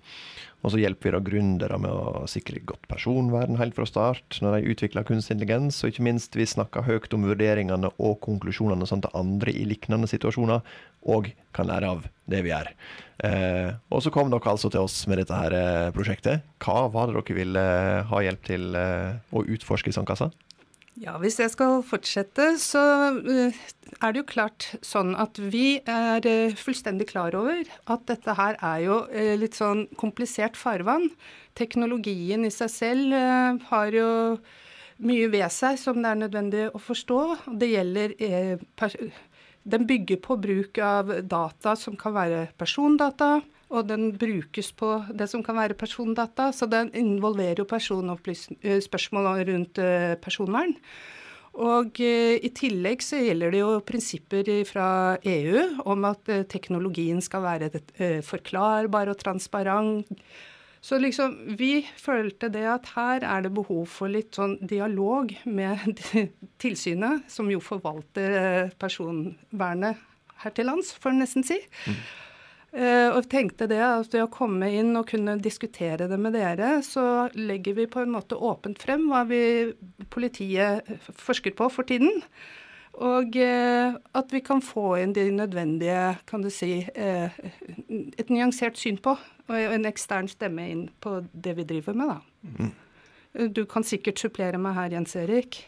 Og 0.67 0.73
så 0.73 0.81
hjelper 0.81 1.07
vi 1.07 1.15
da 1.15 1.21
gründere 1.23 1.77
med 1.79 1.93
å 1.93 2.25
sikre 2.31 2.59
godt 2.67 2.89
personvern 2.91 3.61
helt 3.61 3.77
fra 3.77 3.87
start 3.87 4.41
når 4.43 4.57
de 4.57 4.73
utvikler 4.73 5.07
kunstig 5.07 5.37
intelligens, 5.37 5.79
og 5.85 5.93
ikke 5.93 6.07
minst 6.09 6.35
vi 6.35 6.49
snakker 6.51 6.87
høyt 6.89 7.15
om 7.15 7.29
vurderingene 7.29 7.93
og 7.95 8.19
konklusjonene 8.27 8.89
sånn 8.89 9.05
at 9.07 9.15
andre 9.19 9.55
i 9.55 9.63
lignende 9.69 10.11
situasjoner 10.11 10.65
òg 11.07 11.31
kan 11.55 11.71
lære 11.71 11.93
av 11.95 12.09
det 12.27 12.43
vi 12.43 12.51
gjør. 12.51 12.73
Eh, 13.29 13.71
og 13.95 14.03
så 14.03 14.11
kom 14.15 14.33
dere 14.33 14.51
altså 14.51 14.71
til 14.71 14.83
oss 14.83 14.99
med 15.11 15.23
dette 15.23 15.39
her 15.39 15.55
eh, 15.55 15.93
prosjektet. 15.95 16.43
Hva 16.63 16.89
var 16.91 17.09
det 17.09 17.21
dere 17.21 17.39
ville 17.39 17.65
ha 18.11 18.25
hjelp 18.27 18.51
til 18.51 18.75
eh, 18.79 19.15
å 19.31 19.47
utforske 19.47 19.93
i 19.93 19.95
Sandkassa? 19.95 20.33
Ja, 20.99 21.15
Hvis 21.23 21.37
jeg 21.39 21.53
skal 21.53 21.83
fortsette, 21.87 22.57
så 22.59 22.81
eh, 23.23 23.59
er 24.03 24.15
det 24.15 24.23
jo 24.23 24.27
klart 24.27 24.67
sånn 24.83 25.13
at 25.15 25.39
vi 25.39 25.79
er 25.87 26.25
eh, 26.27 26.57
fullstendig 26.59 27.07
klar 27.13 27.37
over 27.39 27.69
at 27.87 28.07
dette 28.11 28.35
her 28.35 28.57
er 28.59 28.81
jo 28.83 28.97
eh, 29.15 29.37
litt 29.39 29.55
sånn 29.55 29.85
komplisert 30.01 30.59
farvann. 30.59 31.07
Teknologien 31.59 32.43
i 32.47 32.51
seg 32.55 32.73
selv 32.73 33.15
har 33.71 33.95
jo 33.95 34.09
mye 35.07 35.29
ved 35.31 35.47
seg 35.55 35.79
som 35.79 36.01
det 36.03 36.11
er 36.11 36.21
nødvendig 36.25 36.67
å 36.75 36.83
forstå. 36.83 37.21
Det 37.63 37.71
gjelder 37.71 38.15
Den 39.69 39.87
bygger 39.87 40.19
på 40.25 40.39
bruk 40.41 40.79
av 40.83 41.15
data 41.23 41.77
som 41.79 41.95
kan 41.99 42.15
være 42.17 42.47
persondata, 42.59 43.37
og 43.69 43.87
den 43.89 44.11
brukes 44.17 44.73
på 44.73 44.95
det 45.13 45.29
som 45.31 45.45
kan 45.45 45.59
være 45.59 45.77
persondata. 45.79 46.51
Så 46.57 46.69
den 46.71 46.91
involverer 46.97 47.61
jo 47.61 47.69
spørsmål 47.69 49.31
rundt 49.49 49.81
personvern. 50.25 50.75
Og 51.59 52.01
i 52.01 52.51
tillegg 52.55 53.03
så 53.03 53.19
gjelder 53.19 53.51
det 53.53 53.61
jo 53.61 53.81
prinsipper 53.85 54.51
fra 54.69 55.19
EU 55.27 55.65
om 55.91 56.07
at 56.07 56.31
teknologien 56.49 57.21
skal 57.25 57.43
være 57.43 58.23
forklarbar 58.25 59.11
og 59.11 59.19
transparent 59.19 60.07
så 60.81 60.99
liksom, 60.99 61.35
vi 61.59 61.83
følte 61.99 62.51
det 62.55 62.65
at 62.71 62.93
her 62.95 63.25
er 63.27 63.43
det 63.45 63.55
behov 63.55 63.89
for 63.91 64.11
litt 64.13 64.39
sånn 64.39 64.57
dialog 64.71 65.33
med 65.45 66.03
tilsynet, 66.63 67.27
som 67.31 67.51
jo 67.51 67.61
forvalter 67.63 68.37
eh, 68.39 68.71
personvernet 68.79 69.99
her 70.45 70.55
til 70.55 70.71
lands, 70.71 70.95
får 70.95 71.15
en 71.15 71.23
nesten 71.25 71.47
si. 71.47 71.59
Mm. 71.89 71.99
Uh, 72.69 73.17
og 73.17 73.25
tenkte 73.33 73.65
det 73.71 73.81
at 73.81 74.13
ved 74.13 74.27
å 74.27 74.31
komme 74.33 74.69
inn 74.77 74.93
og 74.99 75.07
kunne 75.09 75.39
diskutere 75.41 76.05
det 76.11 76.19
med 76.21 76.35
dere, 76.37 76.83
så 76.85 77.29
legger 77.33 77.79
vi 77.79 77.87
på 77.89 78.03
en 78.05 78.13
måte 78.13 78.37
åpent 78.37 78.77
frem 78.83 79.07
hva 79.09 79.23
vi 79.29 79.41
politiet 80.13 80.91
forsker 81.17 81.57
på 81.57 81.71
for 81.73 81.89
tiden. 81.89 82.21
Og 82.99 83.37
eh, 83.39 83.95
at 83.95 84.33
vi 84.35 84.41
kan 84.43 84.61
få 84.65 84.97
inn 84.99 85.13
de 85.15 85.29
nødvendige, 85.31 86.19
kan 86.27 86.43
du 86.43 86.51
si, 86.51 86.81
eh, 86.99 87.37
et 88.19 88.31
nyansert 88.33 88.79
syn 88.79 88.99
på. 88.99 89.15
Og 89.49 89.55
en 89.55 89.87
ekstern 89.87 90.27
stemme 90.31 90.67
inn 90.67 90.89
på 91.01 91.21
det 91.33 91.55
vi 91.61 91.67
driver 91.69 91.95
med, 91.95 92.11
da. 92.11 92.19
Mm. 92.59 93.53
Du 93.55 93.63
kan 93.71 93.87
sikkert 93.87 94.19
supplere 94.19 94.59
meg 94.59 94.75
her, 94.75 94.97
Jens 94.97 95.15
Erik. 95.21 95.61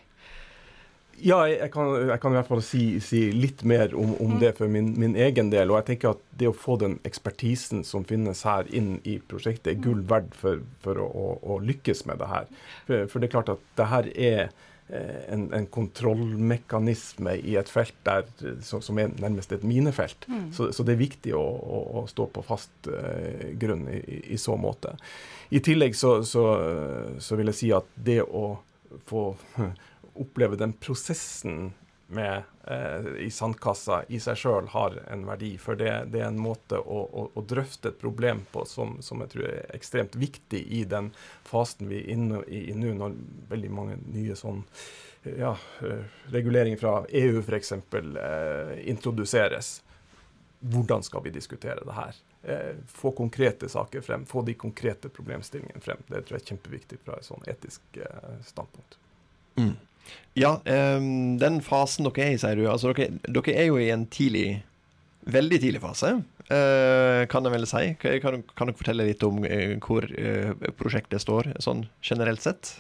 Ja, 1.21 1.41
jeg 1.49 1.69
kan, 1.75 1.91
jeg 2.09 2.21
kan, 2.23 2.33
i 2.33 2.39
hvert 2.39 2.49
fall 2.49 2.63
si, 2.65 2.85
si 3.05 3.27
litt 3.35 3.65
mer 3.69 3.93
om, 3.99 4.15
om 4.23 4.35
mm. 4.35 4.39
det 4.41 4.55
for 4.59 4.73
min, 4.73 4.93
min, 5.01 5.17
egen 5.21 5.53
del. 5.53 5.73
Og 5.73 5.81
jeg 5.81 5.89
tenker 5.93 6.15
at 6.15 6.25
det 6.41 6.49
å 6.49 6.57
få 6.57 6.79
den 6.81 6.97
ekspertisen 7.09 7.85
som 7.85 8.07
finnes 8.09 8.45
her 8.49 8.71
inn 8.73 8.97
i 9.05 9.19
prosjektet, 9.21 9.75
er 9.75 9.85
gull 9.85 10.01
verdt 10.09 10.33
for, 10.41 10.65
for 10.85 11.03
å, 11.03 11.07
å, 11.07 11.29
å, 11.43 11.61
lykkes 11.65 12.07
med 12.09 12.23
det 12.23 12.31
her. 12.31 12.51
For, 12.89 13.07
for, 13.13 13.21
det 13.21 13.31
er 13.31 13.37
klart 13.37 13.55
at 13.55 13.71
det 13.81 13.91
her 13.93 14.11
er 14.17 14.53
Eh, 14.93 15.33
en, 15.33 15.53
en, 15.53 15.67
kontrollmekanisme 15.67 17.37
i 17.47 17.53
et 17.61 17.69
felt 17.71 17.95
der, 18.03 18.25
som 18.63 18.99
er 18.99 19.13
nærmest 19.23 19.53
et 19.55 19.63
minefelt. 19.63 20.25
Mm. 20.27 20.49
Så, 20.53 20.73
så, 20.75 20.83
det 20.83 20.97
er 20.97 21.05
viktig 21.05 21.35
å, 21.39 21.45
å 22.01 22.03
stå 22.11 22.27
på 22.35 22.43
fast 22.43 22.89
uh, 22.91 23.53
grunn 23.61 23.85
i, 23.93 24.01
i, 24.35 24.39
så 24.41 24.57
måte. 24.59 24.97
I 25.55 25.63
tillegg 25.63 25.95
så, 25.95 26.17
så, 26.27 26.43
så, 27.23 27.39
vil 27.39 27.53
jeg 27.53 27.59
si 27.61 27.71
at 27.77 27.87
det 27.95 28.19
å 28.25 28.45
få 29.07 29.29
oppleve 30.15 30.59
den 30.61 30.73
prosessen 30.73 31.73
med 32.11 32.43
eh, 32.67 33.07
i 33.19 33.31
sandkassa 33.31 34.03
i 34.09 34.19
seg 34.21 34.39
sjøl 34.39 34.71
har 34.73 34.97
en 35.11 35.27
verdi. 35.29 35.53
For 35.63 35.79
det, 35.79 35.93
det 36.11 36.23
er 36.25 36.31
en 36.31 36.41
måte 36.43 36.79
å, 36.81 37.03
å, 37.07 37.27
å, 37.35 37.45
drøfte 37.47 37.93
et 37.93 38.01
problem 38.01 38.43
på 38.51 38.65
som, 38.67 38.97
som, 39.05 39.23
jeg 39.23 39.35
tror 39.35 39.47
er 39.47 39.77
ekstremt 39.77 40.17
viktig 40.19 40.63
i 40.81 40.83
den 40.91 41.13
fasen 41.47 41.91
vi 41.91 42.01
er 42.01 42.11
inne 42.17 42.43
i, 42.51 42.65
nå, 42.75 42.97
når 42.99 43.15
veldig 43.53 43.71
mange 43.75 44.01
nye 44.11 44.37
sånn 44.39 44.65
ja, 45.23 45.53
eh, 45.87 46.03
reguleringer 46.35 46.81
fra 46.81 47.05
EU 47.09 47.45
f.eks. 47.45 47.73
Eh, 47.73 48.75
introduseres. 48.91 49.79
Hvordan 50.61 51.07
skal 51.07 51.23
vi 51.25 51.33
diskutere 51.33 51.85
det 51.87 51.95
her? 51.97 52.19
Eh, 52.43 52.75
få 52.87 53.15
konkrete 53.17 53.69
saker 53.69 54.01
frem, 54.01 54.27
få 54.27 54.43
de 54.43 54.55
konkrete 54.55 55.09
problemstillingene 55.09 55.81
frem. 55.81 56.03
Det 56.09 56.25
tror 56.25 56.39
jeg 56.39 56.43
er 56.43 56.51
kjempeviktig 56.55 56.99
fra 57.05 57.21
et 57.21 57.29
sånn 57.29 57.47
etisk 57.49 58.01
eh, 58.03 58.35
standpunkt. 58.49 58.99
Mm. 59.61 59.77
Ja, 60.39 60.57
um, 60.65 61.39
den 61.41 61.61
fasen 61.65 62.07
dere 62.07 62.27
er 62.27 62.35
i, 62.35 62.41
sier 62.41 62.59
du. 62.59 62.67
Altså, 62.71 62.93
dere, 62.95 63.19
dere, 63.27 63.55
er 63.55 63.71
jo 63.71 63.81
i 63.81 63.93
en 63.95 64.09
tidlig 64.11 64.63
Veldig 65.31 65.59
tidlig 65.61 65.83
fase, 65.83 66.15
uh, 66.49 67.23
kan 67.29 67.45
jeg 67.45 67.53
vel 67.53 67.67
si. 67.69 67.83
Kan, 68.01 68.39
kan, 68.57 68.71
dere 68.71 68.79
fortelle 68.79 69.05
litt 69.05 69.21
om 69.27 69.43
uh, 69.45 69.75
hvor 69.85 70.07
uh, 70.09 70.55
prosjektet 70.79 71.21
står, 71.21 71.51
sånn 71.61 71.83
generelt 72.01 72.41
sett? 72.41 72.71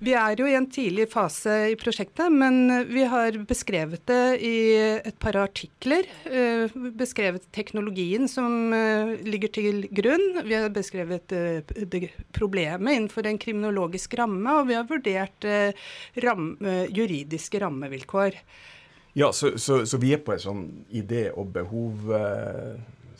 Vi 0.00 0.14
er 0.16 0.40
jo 0.40 0.46
i 0.48 0.54
en 0.56 0.64
tidlig 0.72 1.04
fase 1.12 1.52
i 1.74 1.76
prosjektet, 1.76 2.32
men 2.32 2.86
vi 2.88 3.02
har 3.04 3.36
beskrevet 3.44 4.00
det 4.08 4.38
i 4.40 4.54
et 4.96 5.18
par 5.20 5.36
artikler. 5.36 6.08
Eh, 6.24 6.72
beskrevet 6.96 7.44
teknologien 7.52 8.24
som 8.30 8.72
eh, 8.72 9.12
ligger 9.28 9.52
til 9.52 9.84
grunn. 9.92 10.40
Vi 10.46 10.56
har 10.56 10.72
beskrevet 10.72 11.34
eh, 11.36 12.08
problemet 12.32 12.96
innenfor 12.96 13.28
en 13.28 13.40
kriminologisk 13.42 14.16
ramme, 14.16 14.56
og 14.62 14.70
vi 14.70 14.78
har 14.78 14.88
vurdert 14.88 15.44
ram, 16.24 16.54
juridiske 16.88 17.60
rammevilkår. 17.60 18.40
Ja, 19.20 19.34
så, 19.36 19.52
så, 19.58 19.82
så, 19.84 20.00
vi 20.00 20.14
er 20.16 20.24
på 20.24 20.32
en 20.32 20.40
sånn 20.40 20.64
idé 20.96 21.28
og 21.34 21.52
behov 21.52 22.08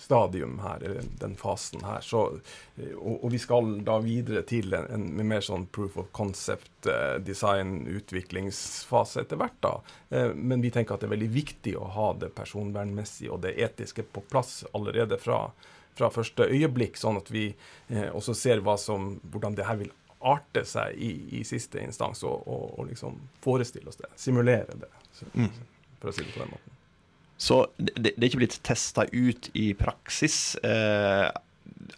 stadium 0.01 0.59
her, 0.59 0.83
eller 0.83 1.03
den 1.21 1.37
fasen 1.37 1.85
her. 1.85 2.01
Så, 2.01 2.41
eh, 2.77 2.95
og, 2.97 3.25
og, 3.25 3.31
vi 3.35 3.39
skal 3.39 3.73
da 3.85 3.99
videre 4.01 4.43
til 4.49 4.73
en, 4.77 4.89
en 4.95 5.29
mer 5.29 5.45
sånn 5.45 5.67
proof 5.75 5.99
of 6.01 6.09
concept, 6.17 6.73
eh, 6.89 7.19
design, 7.25 7.83
utviklingsfase 7.87 9.25
etter 9.25 9.41
hvert. 9.41 9.59
da. 9.61 9.75
Eh, 10.09 10.33
men 10.35 10.65
vi 10.65 10.73
tenker 10.73 10.97
at 10.97 11.05
det 11.05 11.11
er 11.11 11.17
veldig 11.17 11.33
viktig 11.35 11.77
å 11.77 11.91
ha 11.97 12.09
det 12.17 12.33
personvernmessige 12.37 13.35
og 13.35 13.45
det 13.45 13.57
etiske 13.61 14.07
på 14.09 14.25
plass 14.33 14.63
allerede 14.73 15.21
fra, 15.21 15.43
fra 15.99 16.11
første 16.15 16.49
øyeblikk, 16.49 16.97
sånn 16.97 17.21
at 17.21 17.29
vi 17.35 17.51
eh, 17.51 18.09
også 18.09 18.35
ser 18.35 18.65
som, 18.81 19.13
hvordan 19.31 19.59
det 19.59 19.69
her 19.69 19.83
vil 19.85 19.93
arte 20.21 20.65
seg 20.69 20.97
i, 20.97 21.13
i 21.41 21.45
siste 21.49 21.81
instans, 21.85 22.25
og, 22.25 22.43
og, 22.49 22.67
og, 22.79 22.89
liksom 22.89 23.21
forestille 23.45 23.89
oss 23.89 24.01
det. 24.01 24.11
Simulere 24.21 24.81
det, 24.81 24.91
mm. 25.33 25.49
for 26.01 26.13
å 26.13 26.17
si 26.17 26.25
det 26.25 26.35
på 26.35 26.45
den 26.45 26.53
måten. 26.57 26.80
Så 27.41 27.63
det, 27.81 27.95
det, 28.05 28.17
er 28.19 28.29
ikke 28.29 28.43
blitt 28.43 28.59
testa 28.67 29.07
ut 29.09 29.49
i 29.57 29.71
praksis 29.79 30.59
eh, 30.61 31.29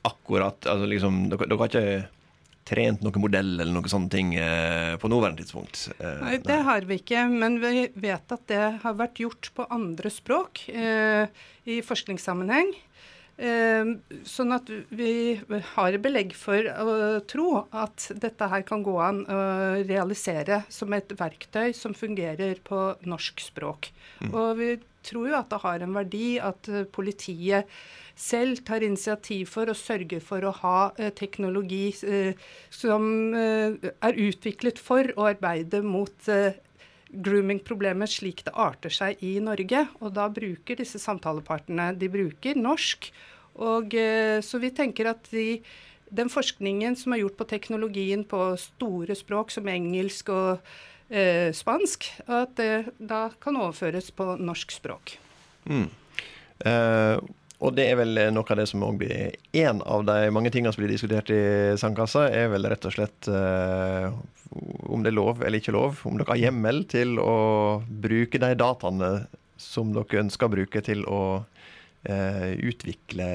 akkurat 0.06 0.68
altså 0.70 0.87
liksom, 0.87 1.25
dere, 1.32 1.49
dere, 1.49 1.58
har 1.58 1.72
ikke 1.72 2.11
trent 2.68 3.02
noen 3.02 3.25
modell 3.25 3.50
eller 3.56 3.72
noen 3.75 3.90
sånne 3.90 4.12
ting 4.12 4.37
eh, 4.38 4.94
på 5.02 5.11
nåværende 5.11 5.42
tidspunkt? 5.42 5.88
Eh, 5.99 6.20
nei, 6.22 6.37
det 6.46 6.61
har 6.68 6.87
vi 6.87 7.00
ikke, 7.02 7.25
men 7.32 7.58
vi 7.62 7.88
vet 8.04 8.37
at 8.37 8.46
det 8.50 8.62
har 8.84 8.96
vært 9.00 9.18
gjort 9.25 9.50
på 9.56 9.66
andre 9.75 10.12
språk 10.14 10.68
eh, 10.70 11.26
i 11.66 11.80
forskningssammenheng. 11.82 12.70
Eh, 13.42 13.92
sånn 14.28 14.54
at 14.54 14.70
vi 14.94 15.40
har 15.72 15.99
belegg 16.04 16.37
for 16.38 16.70
å 16.70 16.94
tro 17.26 17.64
at 17.75 18.12
dette 18.22 18.50
her 18.54 18.62
kan 18.68 18.87
gå 18.87 18.94
an 19.02 19.25
å 19.26 19.42
realisere 19.82 20.62
som 20.70 20.94
et 20.94 21.11
verktøy 21.18 21.75
som 21.75 21.99
fungerer 21.99 22.62
på 22.62 22.92
norsk 23.11 23.42
språk. 23.42 23.90
Mm. 24.22 24.30
Og 24.30 24.49
vi 24.61 24.70
tror 25.06 25.28
jo 25.30 25.38
at 25.38 25.50
det 25.52 25.62
har 25.64 25.85
en 25.85 25.97
verdi 25.97 26.28
at 26.42 26.71
eh, 26.71 26.88
politiet 26.88 27.71
selv 28.18 28.61
tar 28.66 28.85
initiativ 28.85 29.49
for 29.54 29.73
og 29.73 29.78
sørger 29.78 30.21
for 30.25 30.44
å 30.44 30.56
ha 30.62 30.78
eh, 30.99 31.12
teknologi 31.16 31.87
som 31.97 33.35
er 33.35 34.21
utviklet 34.21 34.78
for 34.78 35.09
å 35.16 35.30
arbeide 35.32 35.80
mot 35.85 36.28
grooming-problemet 37.12 38.11
slik 38.11 38.42
det 38.47 38.54
arter 38.56 38.92
seg 38.92 39.21
i 39.25 39.37
Norge. 39.44 39.85
Og 40.00 40.14
da 40.16 40.28
bruker 40.32 40.78
disse 40.80 41.00
samtalepartene 41.02 41.92
de 41.99 42.09
bruker 42.12 42.59
norsk. 42.59 43.11
Og 43.61 43.94
eh, 43.94 44.40
Så 44.40 44.61
vi 44.62 44.73
tenker 44.73 45.11
at 45.12 45.28
de, 45.32 45.61
den 46.09 46.32
forskningen 46.32 46.97
som 46.97 47.12
er 47.12 47.23
gjort 47.25 47.38
på 47.40 47.49
teknologien 47.50 48.25
på 48.25 48.40
store 48.61 49.16
språk 49.18 49.52
som 49.52 49.68
engelsk 49.68 50.32
og 50.32 50.73
eh, 51.12 51.52
spansk, 51.54 52.09
at 52.26 52.57
det 52.59 52.97
da 52.99 53.26
kan 53.42 53.61
overføres 53.61 54.11
på 54.16 54.33
norsk 54.40 54.75
språk. 54.75 55.16
Mm. 55.69 55.87
Eh, 56.64 57.16
og 57.62 57.76
det 57.76 57.87
er 57.92 57.99
vel 58.00 58.19
noe 58.35 58.49
av 58.50 58.59
det 58.59 58.66
som 58.71 58.83
òg 58.83 58.97
blir 58.99 59.37
En 59.54 59.85
av 59.87 60.02
de 60.09 60.33
mange 60.35 60.50
tingene 60.50 60.73
som 60.75 60.83
blir 60.83 60.90
diskutert 60.90 61.31
i 61.31 61.42
Sandkassa, 61.78 62.26
er 62.35 62.50
vel 62.50 62.66
rett 62.71 62.88
og 62.88 62.97
slett 62.97 63.28
eh, 63.31 64.09
om 64.90 65.04
det 65.04 65.12
er 65.12 65.16
lov 65.16 65.45
eller 65.45 65.62
ikke 65.62 65.75
lov. 65.75 66.02
Om 66.09 66.19
dere 66.19 66.35
har 66.35 66.42
hjemmel 66.49 66.83
til 66.90 67.16
å 67.23 67.37
bruke 67.87 68.40
de 68.42 68.52
dataene 68.59 69.12
som 69.62 69.95
dere 69.95 70.25
ønsker 70.25 70.49
å 70.49 70.52
bruke 70.57 70.83
til 70.85 71.04
å 71.07 71.23
uh, 72.09 72.50
utvikle 72.59 73.28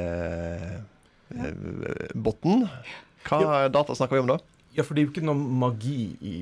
eh, 1.32 1.64
botten. 2.14 2.68
Hva 3.28 3.68
data 3.72 3.96
snakker 3.96 4.18
vi 4.18 4.26
om 4.26 4.32
da? 4.36 4.38
Ja, 4.78 4.84
for 4.84 4.94
det 4.94 5.02
er 5.02 5.08
jo 5.08 5.10
ikke 5.10 5.26
noe 5.26 5.54
magi 5.58 6.04
i, 6.22 6.36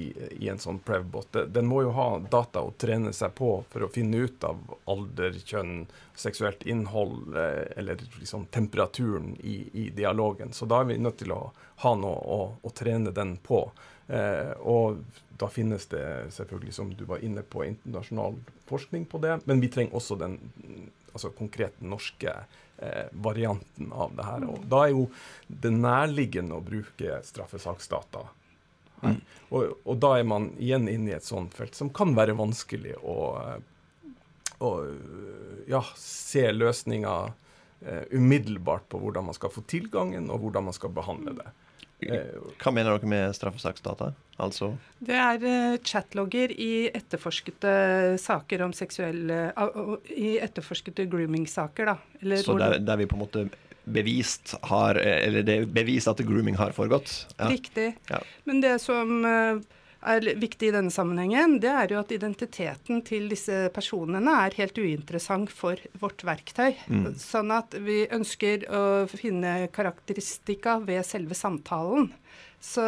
i 0.44 0.50
en 0.51 0.58
sånn 0.60 0.82
Prevbot. 0.84 1.38
Den 1.56 1.70
må 1.72 1.86
jo 1.86 1.94
ha 1.96 2.08
data 2.20 2.65
å 2.68 2.74
trene 2.75 3.13
seg 3.15 3.32
på 3.38 3.51
for 3.72 3.86
å 3.86 3.88
finne 3.88 4.25
ut 4.27 4.44
av 4.44 4.60
alder, 4.92 5.38
kjønn, 5.39 5.86
seksuelt 6.20 6.65
innhold 6.68 7.32
eh, 7.32 7.62
eller 7.80 8.04
liksom 8.18 8.50
temperaturen 8.51 9.38
i, 9.39 9.56
i, 9.72 9.86
dialogen. 9.96 10.51
Så 10.51 10.68
da 10.68 10.82
er 10.84 10.89
vi 10.89 11.00
nødt 11.00 11.22
til 11.22 11.32
å 11.32 11.39
ha 11.86 11.94
noe 11.96 12.20
å, 12.36 12.42
å 12.60 12.74
trene 12.75 13.15
den 13.15 13.38
på. 13.39 13.62
Eh, 14.12 14.51
og 14.68 15.00
da 15.39 15.48
finnes 15.48 15.88
det 15.96 16.04
selvfølgelig, 16.36 16.75
som 16.75 16.92
du 16.92 17.08
var 17.08 17.24
inne 17.24 17.39
på, 17.39 17.63
internasjonal 17.70 18.36
forskning 18.68 19.08
på 19.15 19.24
det. 19.24 19.39
Men 19.48 19.63
vi 19.63 19.72
trenger 19.72 19.96
også 19.96 20.20
den 20.20 20.42
altså 21.15 21.32
konkrete 21.39 21.88
norske 21.88 22.36
eh, 22.36 22.62
varianten 23.25 23.92
av 23.94 24.15
det 24.18 24.25
her. 24.27 24.48
Og 24.51 24.65
da 24.72 24.86
er 24.86 24.96
jo 24.96 25.06
det 25.48 25.74
nærliggende 25.75 26.58
å 26.58 26.65
bruke 26.65 27.22
straffesaksdata 27.25 28.25
Mm. 29.04 29.22
Og, 29.50 29.74
og, 29.84 29.98
da 30.01 30.15
er 30.20 30.27
man 30.27 30.50
igjen 30.62 30.88
inne 30.89 31.12
i 31.12 31.15
et 31.18 31.27
sånt 31.27 31.54
felt 31.56 31.75
som 31.77 31.92
kan 31.94 32.15
være 32.18 32.36
vanskelig 32.38 32.96
å, 33.04 33.18
å 34.65 34.72
ja, 35.70 35.82
se 36.00 36.48
løsninger 36.54 37.30
uh, 37.30 38.04
umiddelbart 38.15 38.88
på 38.89 39.01
hvordan 39.01 39.30
man 39.30 39.38
skal 39.38 39.54
få 39.54 39.65
tilgangen, 39.70 40.32
og 40.32 40.46
hvordan 40.46 40.70
man 40.70 40.77
skal 40.77 40.94
behandle 40.96 41.36
det. 41.42 41.48
Hva 42.04 42.72
mener 42.75 42.92
dere 42.92 43.10
med 43.10 43.36
straffesaksdata? 43.38 44.12
Altså? 44.44 44.74
Det 45.00 45.16
er 45.16 45.44
uh, 45.46 45.75
chatlogger 45.80 46.52
i 46.52 46.90
etterforskede 46.92 48.18
saker 48.20 48.66
om 48.66 48.74
seksuelle 48.75 49.38
uh, 49.56 49.96
I 50.12 50.36
etterforskede 50.44 51.08
grooming-saker, 51.12 51.94
da. 51.94 51.96
Eller 52.20 52.44
Så 52.44 52.58
der, 52.60 52.82
der, 52.84 53.00
vi 53.00 53.08
på 53.08 53.16
en 53.16 53.24
måte 53.24 53.46
bevist 53.86 54.56
har 54.66 54.98
Eller 54.98 55.46
det 55.46 55.56
er 55.62 55.68
bevist 55.70 56.10
at 56.12 56.24
grooming 56.25 56.58
har 56.60 56.75
foregått? 56.75 57.14
Ja. 57.38 57.50
Riktig. 57.54 57.94
Ja. 58.12 58.20
Men 58.44 58.60
det 58.66 58.75
som 58.84 59.24
uh, 59.24 59.64
er 60.06 60.28
viktig 60.40 60.70
i 60.70 60.74
denne 60.76 60.94
sammenhengen, 60.94 61.58
det 61.64 61.72
er 61.72 61.92
jo 61.94 62.00
at 62.02 62.14
identiteten 62.14 63.02
til 63.08 63.28
disse 63.32 63.66
personene 63.76 64.34
er 64.46 64.58
helt 64.60 64.78
uinteressant 64.78 65.52
for 65.54 65.82
vårt 66.02 66.24
verktøy. 66.28 66.76
Mm. 66.88 67.12
Sånn 67.20 67.54
at 67.56 67.76
vi 67.86 68.04
ønsker 68.14 68.68
å 68.70 68.84
finne 69.12 69.68
karakteristika 69.76 70.78
ved 70.86 71.06
selve 71.08 71.38
samtalen. 71.38 72.12
Så 72.62 72.86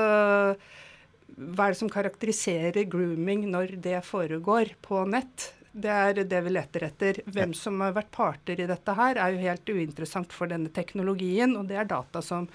hva 1.38 1.68
er 1.68 1.76
det 1.76 1.82
som 1.82 1.92
karakteriserer 1.92 2.88
grooming 2.90 3.46
når 3.52 3.78
det 3.84 4.00
foregår 4.08 4.74
på 4.82 5.04
nett? 5.10 5.52
Det 5.78 5.94
er 5.94 6.24
det 6.26 6.40
vi 6.48 6.54
leter 6.56 6.88
etter. 6.88 7.20
Hvem 7.30 7.54
som 7.54 7.78
har 7.86 7.94
vært 7.94 8.10
parter 8.16 8.64
i 8.64 8.70
dette 8.70 8.96
her, 8.98 9.20
er 9.22 9.36
jo 9.36 9.44
helt 9.44 9.70
uinteressant 9.70 10.34
for 10.34 10.50
denne 10.50 10.72
teknologien, 10.74 11.54
og 11.60 11.68
det 11.70 11.78
er 11.78 11.90
data 11.90 12.24
som 12.26 12.48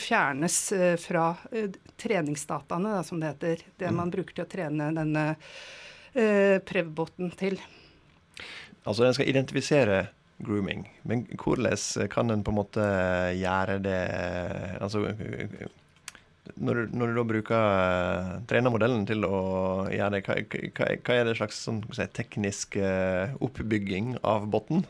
fjernes 0.00 0.72
eh, 0.72 0.96
fra 0.96 1.30
eh, 1.52 1.70
treningsdataene, 1.96 2.96
da, 2.98 3.02
som 3.02 3.20
det 3.20 3.32
heter. 3.34 3.64
Det 3.76 3.90
man 3.94 4.12
bruker 4.12 4.36
til 4.36 4.46
å 4.46 4.52
trene 4.56 4.92
denne 4.96 5.32
Prevboten 6.16 7.28
til. 7.36 7.58
Altså 8.88 9.04
den 9.04 9.12
skal 9.12 9.28
identifisere 9.28 9.98
grooming, 10.40 10.86
men 11.04 11.26
hvordan 11.36 12.08
kan 12.08 12.32
den 12.32 12.44
på 12.44 12.54
en 12.54 12.56
måte 12.56 12.86
gjøre 13.36 13.76
det 13.84 13.98
Altså 14.80 15.02
når, 16.56 16.80
når 16.96 17.12
du 17.12 17.18
da 17.18 17.26
bruker 17.28 18.32
trenermodellen 18.48 19.04
til 19.04 19.28
å 19.28 19.36
gjøre 19.92 20.14
det, 20.16 20.22
hva, 20.24 20.38
hva, 20.78 20.88
hva 21.04 21.18
er 21.18 21.28
det 21.28 21.36
slags 21.36 21.60
sånn, 21.68 21.82
si, 21.92 22.08
teknisk 22.16 22.80
oppbygging 22.80 24.14
av 24.24 24.48
botten? 24.56 24.86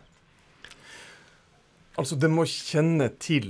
Altså, 1.96 2.16
det 2.20 2.28
må 2.28 2.44
kjenne 2.44 3.08
til 3.22 3.46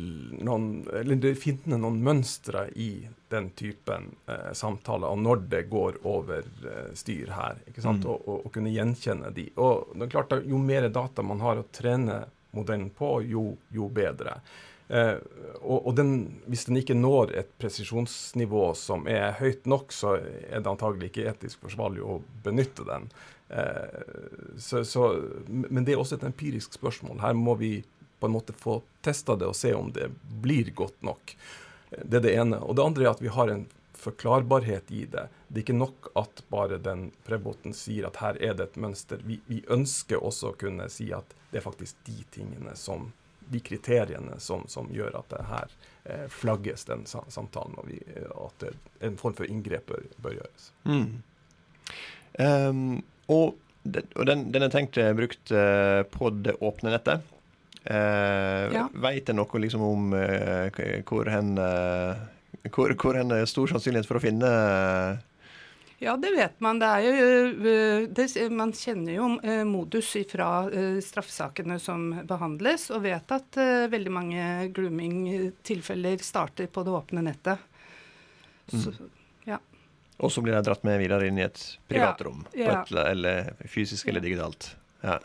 noen 0.47 0.85
Eller 0.95 1.19
det 1.19 1.33
finne 1.41 1.79
noen 1.83 1.99
mønstre 2.07 2.69
i 2.79 2.91
den 3.33 3.49
typen 3.59 4.13
eh, 4.31 4.53
samtaler, 4.55 5.11
og 5.11 5.19
når 5.19 5.41
det 5.51 5.65
går 5.67 5.99
over 6.07 6.47
eh, 6.47 6.93
styr 6.95 7.33
her. 7.35 7.59
ikke 7.67 7.83
sant? 7.83 8.05
Mm. 8.05 8.13
Og, 8.13 8.29
og, 8.29 8.45
og, 8.45 8.53
kunne 8.55 8.71
gjenkjenne 8.71 9.33
de. 9.35 9.49
Og 9.59 9.97
det 9.97 10.07
er 10.07 10.15
klart 10.15 10.37
Jo 10.47 10.61
mer 10.63 10.87
data 10.95 11.27
man 11.27 11.43
har 11.43 11.59
å 11.59 11.67
trene 11.75 12.23
modellen 12.57 12.93
på, 12.95 13.19
jo, 13.27 13.49
jo 13.75 13.91
bedre. 13.93 14.39
Eh, 14.89 15.17
og, 15.61 15.81
og 15.81 15.97
den, 15.99 16.13
hvis 16.47 16.69
den 16.69 16.79
ikke 16.79 16.95
når 16.95 17.35
et 17.41 17.51
presisjonsnivå 17.59 18.69
som 18.79 19.09
er 19.11 19.35
høyt 19.41 19.67
nok, 19.67 19.91
så 19.95 20.15
er 20.21 20.61
det 20.63 20.71
antagelig 20.71 21.11
ikke 21.11 21.27
etisk 21.33 21.67
forsvarlig 21.67 22.05
å 22.07 22.21
benytte 22.47 22.87
den. 22.87 23.11
Eh, 23.49 24.01
så, 24.63 24.85
så, 24.87 25.11
men 25.49 25.83
det 25.83 25.97
er 25.97 26.03
også 26.03 26.21
et 26.21 26.29
empirisk 26.31 26.79
spørsmål. 26.79 27.19
Her 27.25 27.35
må 27.39 27.59
vi 27.59 27.75
på 28.27 28.31
en 28.31 28.37
måte 28.37 28.57
få 28.59 28.81
testa 29.07 29.37
det 29.39 29.47
og 29.47 29.57
se 29.57 29.71
om 29.75 29.93
det 29.95 30.11
blir 30.43 30.73
godt 30.75 30.99
nok. 31.07 31.37
Det 32.03 32.19
er 32.19 32.25
det 32.25 32.35
ene. 32.35 32.59
Og 32.59 32.75
det 32.77 32.85
andre 32.85 33.07
er 33.07 33.13
at 33.15 33.23
vi 33.23 33.31
har 33.31 33.53
en 33.53 33.67
forklarbarhet 34.07 34.91
i 34.91 35.05
det. 35.05 35.29
Det 35.49 35.61
er 35.61 35.65
ikke 35.65 35.77
nok 35.79 36.11
at 36.15 36.43
bare 36.51 36.79
den 36.83 37.09
preboten 37.27 37.75
sier 37.75 38.09
at 38.09 38.21
her 38.23 38.39
er 38.43 38.57
det 38.59 38.69
et 38.69 38.81
mønster. 38.83 39.23
Vi, 39.27 39.41
vi, 39.47 39.63
ønsker 39.73 40.23
også 40.23 40.53
å 40.53 40.59
kunne 40.59 40.89
si 40.93 41.09
at 41.15 41.35
det 41.51 41.61
er 41.61 41.65
faktisk 41.65 41.99
de 42.07 42.19
tingene 42.35 42.75
som 42.79 43.13
de 43.49 43.61
kriteriene 43.63 44.41
som, 44.43 44.65
som 44.71 44.91
gjør 44.95 45.21
at 45.21 45.31
det 45.31 45.43
her 45.49 45.75
eh, 46.05 46.25
flagges 46.31 46.85
den 46.89 47.07
samtalen, 47.07 47.77
og 47.79 47.87
vi, 47.91 48.01
at 48.19 48.63
det, 48.63 48.73
en 49.07 49.19
form 49.19 49.37
for 49.39 49.47
inngrep 49.47 49.87
bør, 49.91 50.03
bør 50.23 50.35
gjøres. 50.41 50.71
Mm. 50.83 51.13
Um, 52.43 52.83
og, 53.31 53.55
den, 53.83 54.49
den, 54.51 54.67
er 54.67 54.75
tenkt 54.75 54.99
eh, 54.99 55.13
brukt 55.15 55.55
uh, 55.55 56.03
på 56.11 56.31
det 56.43 56.59
åpne 56.59 56.95
nettet. 56.95 57.36
Eh, 57.91 58.75
ja. 58.75 58.89
Veit 58.93 59.29
en 59.31 59.39
noe 59.39 59.61
liksom 59.63 59.83
om 59.87 60.15
eh, 60.19 61.03
hvor 61.07 61.29
hen 61.31 61.55
eh, 61.63 62.25
hvor, 62.75 62.91
hvor 62.99 63.15
hen 63.15 63.31
er 63.31 63.47
stor 63.47 63.71
sannsynlighet 63.71 64.09
for 64.09 64.19
å 64.19 64.25
finne 64.25 64.51
ja, 65.97 66.13
det 66.21 66.29
vet 66.35 66.59
man. 66.61 66.77
Det 66.77 66.89
er 66.93 67.05
jo, 67.07 68.09
det, 68.13 68.27
man 68.53 68.75
kjenner 68.77 69.15
jo 69.15 69.29
modus 69.65 70.11
fra 70.29 70.67
straffesakene 71.01 71.79
som 71.81 72.11
behandles, 72.29 72.91
og 72.93 73.07
vet 73.07 73.33
at 73.33 73.57
veldig 73.89 74.13
mange 74.13 74.43
grooming-tilfeller 74.77 76.21
starter 76.21 76.69
på 76.69 76.85
det 76.85 76.93
åpne 76.99 77.23
nettet. 77.25 77.65
Så, 78.69 78.93
mm. 78.93 79.09
ja. 79.49 79.59
Og 80.21 80.35
så 80.37 80.45
blir 80.45 80.59
de 80.59 80.61
dratt 80.69 80.85
med 80.85 81.01
videre 81.01 81.31
inn 81.31 81.41
i 81.41 81.47
et 81.47 81.65
privatrom, 81.89 82.45
ja, 82.53 82.83
ja. 82.85 83.07
eller 83.15 83.55
fysisk 83.65 84.13
eller 84.13 84.21
digitalt. 84.29 84.75
Ja. 85.01 85.17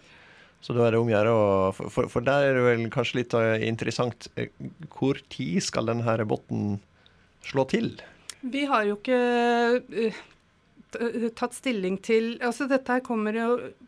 Så 0.62 0.76
da 0.78 0.86
er 0.86 0.94
det 0.94 1.02
om 1.02 1.10
å 1.10 1.14
gjøre 1.16 1.36
for, 1.74 2.08
for, 2.12 2.22
der 2.26 2.52
er 2.52 2.58
det 2.58 2.66
vel 2.68 2.84
kanskje 2.94 3.22
litt 3.24 3.34
eh, 3.38 3.64
interessant. 3.66 4.30
Eh, 4.38 4.52
hvor 4.94 5.18
tid 5.34 5.58
skal 5.66 5.90
denne 5.90 6.18
botten 6.30 6.76
slå 7.46 7.66
til? 7.72 7.96
Vi 8.42 8.68
har 8.70 8.86
jo 8.86 8.98
ikke 9.00 9.18
uh, 9.82 10.20
tatt 11.38 11.54
stilling 11.54 11.98
til 12.02 12.36
altså 12.42 12.66
Dette 12.70 12.98
her 12.98 13.04
kommer 13.06 13.38
jo 13.38 13.48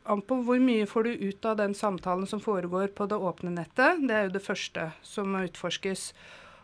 an 0.09 0.21
på 0.25 0.37
hvor 0.45 0.61
mye 0.61 0.85
får 0.89 1.07
du 1.07 1.27
ut 1.29 1.47
av 1.49 1.57
den 1.61 1.73
samtalen 1.77 2.29
som 2.29 2.41
foregår 2.41 2.93
på 2.97 3.07
det 3.09 3.17
åpne 3.17 3.53
nettet. 3.53 4.01
Det 4.05 4.17
er 4.17 4.27
jo 4.27 4.35
det 4.37 4.45
første 4.45 4.89
som 5.05 5.29
må 5.33 5.45
utforskes. 5.47 6.11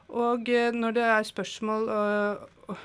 Og 0.10 0.50
når 0.74 0.98
det 0.98 1.06
er 1.06 1.30
spørsmål 1.30 1.90
uh, 1.94 2.80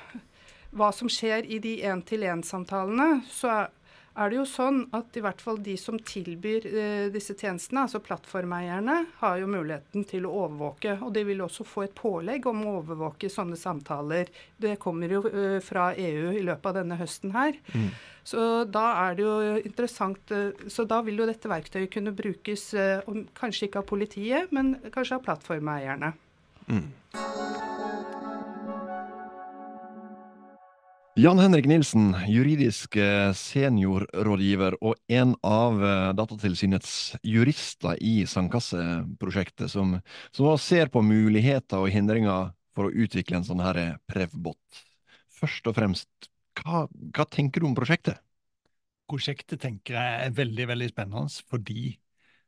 hva 0.77 0.91
som 0.93 1.09
skjer 1.09 1.47
i 1.49 1.57
de 1.63 1.79
én-til-én-samtalene, 1.87 3.23
så 3.33 3.53
er 3.53 3.73
er 4.15 4.31
det 4.31 4.37
jo 4.37 4.45
sånn 4.47 4.81
at 4.95 5.17
i 5.17 5.23
hvert 5.23 5.41
fall 5.43 5.59
de 5.63 5.75
som 5.79 5.97
tilbyr 5.99 6.67
eh, 6.69 7.05
disse 7.11 7.35
tjenestene, 7.35 7.83
altså 7.83 7.99
plattformeierne, 8.03 8.97
har 9.19 9.37
jo 9.41 9.49
muligheten 9.51 10.07
til 10.07 10.27
å 10.27 10.33
overvåke. 10.45 10.97
Og 11.03 11.11
de 11.15 11.25
vil 11.27 11.43
også 11.43 11.67
få 11.67 11.85
et 11.85 11.95
pålegg 11.97 12.47
om 12.47 12.63
å 12.63 12.77
overvåke 12.79 13.29
sånne 13.31 13.59
samtaler. 13.59 14.31
Det 14.57 14.77
kommer 14.81 15.11
jo 15.17 15.23
eh, 15.27 15.59
fra 15.63 15.91
EU 15.93 16.31
i 16.31 16.43
løpet 16.47 16.71
av 16.71 16.79
denne 16.79 16.99
høsten 17.01 17.35
her. 17.35 17.59
Mm. 17.75 17.89
Så 18.25 18.39
da 18.65 18.85
er 19.03 19.17
det 19.17 19.25
jo 19.27 19.35
interessant 19.59 20.31
eh, 20.33 20.65
Så 20.71 20.87
da 20.89 21.03
vil 21.05 21.21
jo 21.21 21.27
dette 21.29 21.51
verktøyet 21.51 21.91
kunne 21.93 22.15
brukes 22.15 22.71
eh, 22.73 23.05
kanskje 23.37 23.69
ikke 23.69 23.83
av 23.83 23.89
politiet, 23.91 24.51
men 24.55 24.77
kanskje 24.95 25.19
av 25.19 25.25
plattformeierne. 25.27 26.15
Mm. 26.71 27.74
Jan 31.15 31.39
Henrik 31.39 31.63
Nilsen, 31.63 32.09
juridisk 32.27 32.97
eh, 32.99 33.29
seniorrådgiver 33.39 34.75
og 34.83 34.97
en 35.07 35.29
av 35.47 35.77
eh, 35.79 36.09
Datatilsynets 36.11 36.89
jurister 37.23 37.95
i 38.03 38.25
Sandkasseprosjektet, 38.27 39.71
som, 39.71 39.93
som 40.35 40.51
ser 40.59 40.91
på 40.91 40.99
muligheter 41.07 41.79
og 41.79 41.95
hindringer 41.95 42.51
for 42.75 42.89
å 42.89 43.05
utvikle 43.05 43.39
en 43.39 43.47
sånn 43.47 43.63
her 43.63 43.79
eh, 43.79 43.95
Prevbot. 44.11 44.83
Først 45.39 45.71
og 45.71 45.79
fremst, 45.79 46.11
hva, 46.59 46.83
hva, 46.91 47.29
tenker 47.31 47.63
du 47.63 47.71
om 47.71 47.79
prosjektet? 47.79 48.19
Prosjektet 49.07 49.63
tenker 49.63 49.95
jeg 49.95 50.27
er 50.27 50.35
veldig 50.35 50.69
veldig 50.75 50.93
spennende, 50.97 51.47
fordi 51.47 51.95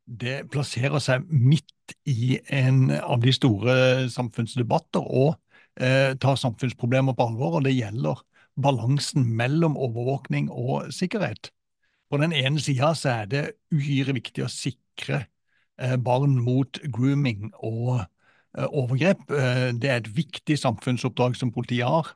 det 0.03 0.41
plasserer 0.51 0.99
seg 0.99 1.23
midt 1.31 1.95
i 2.03 2.41
en 2.51 2.89
av 2.99 3.23
de 3.23 3.31
store 3.31 4.09
samfunnsdebatter 4.11 5.07
og 5.07 5.37
eh, 5.79 6.17
tar 6.19 6.35
samfunnsproblemer 6.35 7.15
på 7.15 7.31
alvor. 7.31 7.61
og 7.61 7.71
det 7.71 7.79
gjelder 7.79 8.27
balansen 8.57 9.25
mellom 9.37 9.77
overvåkning 9.77 10.49
og 10.51 10.91
sikkerhet. 10.93 11.51
På 12.09 12.19
den 12.21 12.33
ene 12.33 12.61
sida 12.63 12.93
er 13.09 13.25
det 13.29 13.43
uhyre 13.73 14.15
viktig 14.15 14.45
å 14.45 14.51
sikre 14.51 15.25
eh, 15.81 15.97
barn 15.99 16.37
mot 16.39 16.79
grooming 16.93 17.51
og 17.55 17.99
eh, 17.99 18.67
overgrep. 18.67 19.25
Eh, 19.31 19.65
det 19.75 19.91
er 19.91 20.01
et 20.01 20.13
viktig 20.15 20.57
samfunnsoppdrag 20.59 21.35
som 21.37 21.51
politiet 21.53 21.87
har. 21.87 22.13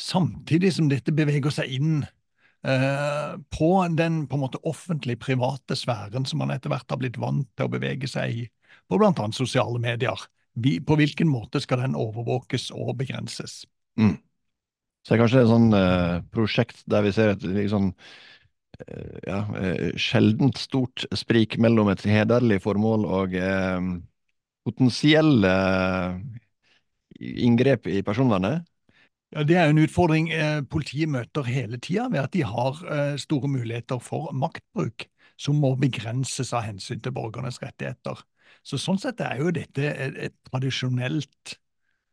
Samtidig 0.00 0.74
som 0.76 0.90
dette 0.92 1.14
beveger 1.14 1.54
seg 1.54 1.78
inn 1.78 2.02
på 2.62 3.68
den 3.98 4.20
på 4.30 4.36
en 4.38 4.42
måte 4.44 4.60
offentlig-private 4.70 5.74
sfæren 5.74 6.22
som 6.30 6.38
man 6.38 6.52
etter 6.54 6.70
hvert 6.70 6.94
har 6.94 7.00
blitt 7.00 7.16
vant 7.18 7.48
til 7.58 7.66
å 7.66 7.72
bevege 7.72 8.06
seg 8.06 8.36
i, 8.38 8.44
på 8.86 9.00
bl.a. 9.02 9.24
sosiale 9.34 9.80
medier. 9.82 10.14
på 10.86 10.96
hvilken 11.00 11.26
måte 11.26 11.58
skal 11.58 11.82
den 11.82 11.98
overvåkes 11.98 12.68
og 12.70 12.94
begrenses? 13.00 13.64
Mm. 13.98 14.14
Så 15.02 15.12
det 15.12 15.16
er 15.16 15.22
kanskje 15.24 15.40
et 15.42 15.50
sånn 15.50 15.72
uh, 15.74 16.20
prosjekt 16.30 16.84
der 16.90 17.02
vi 17.02 17.10
ser 17.14 17.32
et 17.34 17.42
liksom, 17.42 17.90
uh, 17.90 19.16
ja, 19.26 19.40
uh, 19.50 19.88
sjeldent 19.98 20.60
stort 20.60 21.06
sprik 21.18 21.58
mellom 21.62 21.90
et 21.90 22.04
hederlig 22.06 22.60
formål 22.62 23.06
og 23.18 23.34
potensielle 24.62 25.54
inngrep 27.18 27.88
i 27.90 28.02
personvernet. 28.06 28.62
Ja, 29.34 29.42
Det 29.48 29.56
er 29.56 29.66
jo 29.66 29.74
en 29.74 29.82
utfordring 29.82 30.28
politiet 30.70 31.10
møter 31.10 31.46
hele 31.48 31.80
tida, 31.82 32.06
ved 32.12 32.20
at 32.20 32.34
de 32.36 32.44
har 32.46 32.78
store 33.18 33.48
muligheter 33.50 33.98
for 33.98 34.30
maktbruk 34.36 35.08
som 35.40 35.58
må 35.58 35.72
begrenses 35.80 36.52
av 36.54 36.66
hensyn 36.68 37.00
til 37.02 37.14
borgernes 37.16 37.58
rettigheter. 37.62 38.20
Så 38.62 38.78
Sånn 38.78 39.00
sett 39.02 39.22
er 39.24 39.40
jo 39.40 39.50
dette 39.54 39.88
et, 39.88 40.18
et 40.28 40.36
tradisjonelt 40.46 41.56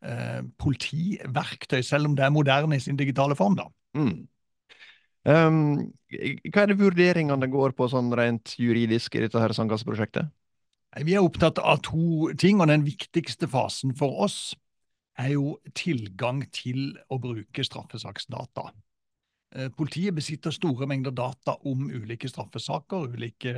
eh, 0.05 0.41
politiverktøy, 0.61 1.81
selv 1.85 2.09
om 2.09 2.17
det 2.17 2.25
er 2.25 2.33
moderne 2.35 2.77
i 2.77 2.83
sin 2.83 2.99
digitale 2.99 3.37
form. 3.39 3.57
da. 3.59 3.69
Mm. 3.97 4.27
Um, 5.29 5.61
hva 6.09 6.63
er 6.63 6.71
det 6.71 6.79
vurderingene 6.79 7.49
går 7.51 7.75
på 7.77 7.89
sånn 7.91 8.13
rent 8.15 8.55
juridisk 8.57 9.17
i 9.17 9.25
dette 9.25 9.41
her 9.41 9.53
sandkasseprosjektet? 9.53 10.29
Vi 11.05 11.13
er 11.13 11.21
opptatt 11.21 11.59
av 11.61 11.83
to 11.85 12.31
ting, 12.39 12.61
og 12.63 12.71
den 12.71 12.85
viktigste 12.87 13.49
fasen 13.51 13.93
for 13.97 14.23
oss 14.25 14.55
er 15.19 15.35
jo 15.35 15.57
tilgang 15.77 16.41
til 16.55 16.95
å 17.11 17.19
bruke 17.21 17.65
straffesaksdata. 17.65 18.69
Eh, 19.55 19.69
politiet 19.75 20.15
besitter 20.15 20.53
store 20.53 20.87
mengder 20.89 21.13
data 21.13 21.57
om 21.67 21.89
ulike 21.91 22.29
straffesaker, 22.31 23.09
ulike 23.11 23.53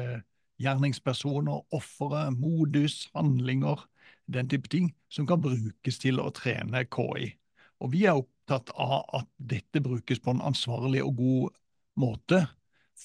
gjerningspersoner, 0.62 1.64
ofre, 1.76 2.30
modus, 2.36 3.06
handlinger, 3.16 3.86
den 4.26 4.50
type 4.50 4.70
ting, 4.72 4.92
som 5.10 5.28
kan 5.28 5.42
brukes 5.42 6.00
til 6.02 6.22
å 6.22 6.32
trene 6.36 6.86
KI. 6.92 7.32
Og 7.82 7.92
Vi 7.94 8.06
er 8.06 8.20
opptatt 8.20 8.72
av 8.76 9.04
at 9.22 9.30
dette 9.38 9.82
brukes 9.82 10.22
på 10.22 10.36
en 10.36 10.44
ansvarlig 10.46 11.04
og 11.04 11.18
god 11.18 11.58
måte 12.00 12.46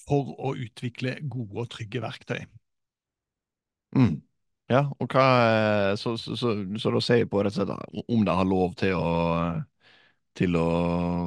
for 0.05 0.35
å 0.37 0.55
utvikle 0.59 1.17
gode 1.23 1.65
og 1.65 1.71
trygge 1.73 2.03
verktøy. 2.05 2.45
Mm. 3.97 4.21
Ja, 4.69 4.83
og 4.99 5.15
hva 5.15 5.95
Så, 5.97 6.17
så, 6.19 6.35
så, 6.37 6.53
så 6.77 6.91
da 6.91 7.01
ser 7.01 7.23
jeg 7.23 7.31
på 7.31 7.41
rett 7.47 7.55
og 7.55 7.71
slett 7.71 8.05
om 8.11 8.25
de 8.27 8.35
har 8.35 8.49
lov 8.49 8.75
til 8.79 8.99
å 8.99 9.11
til 10.37 10.57
å, 10.61 10.71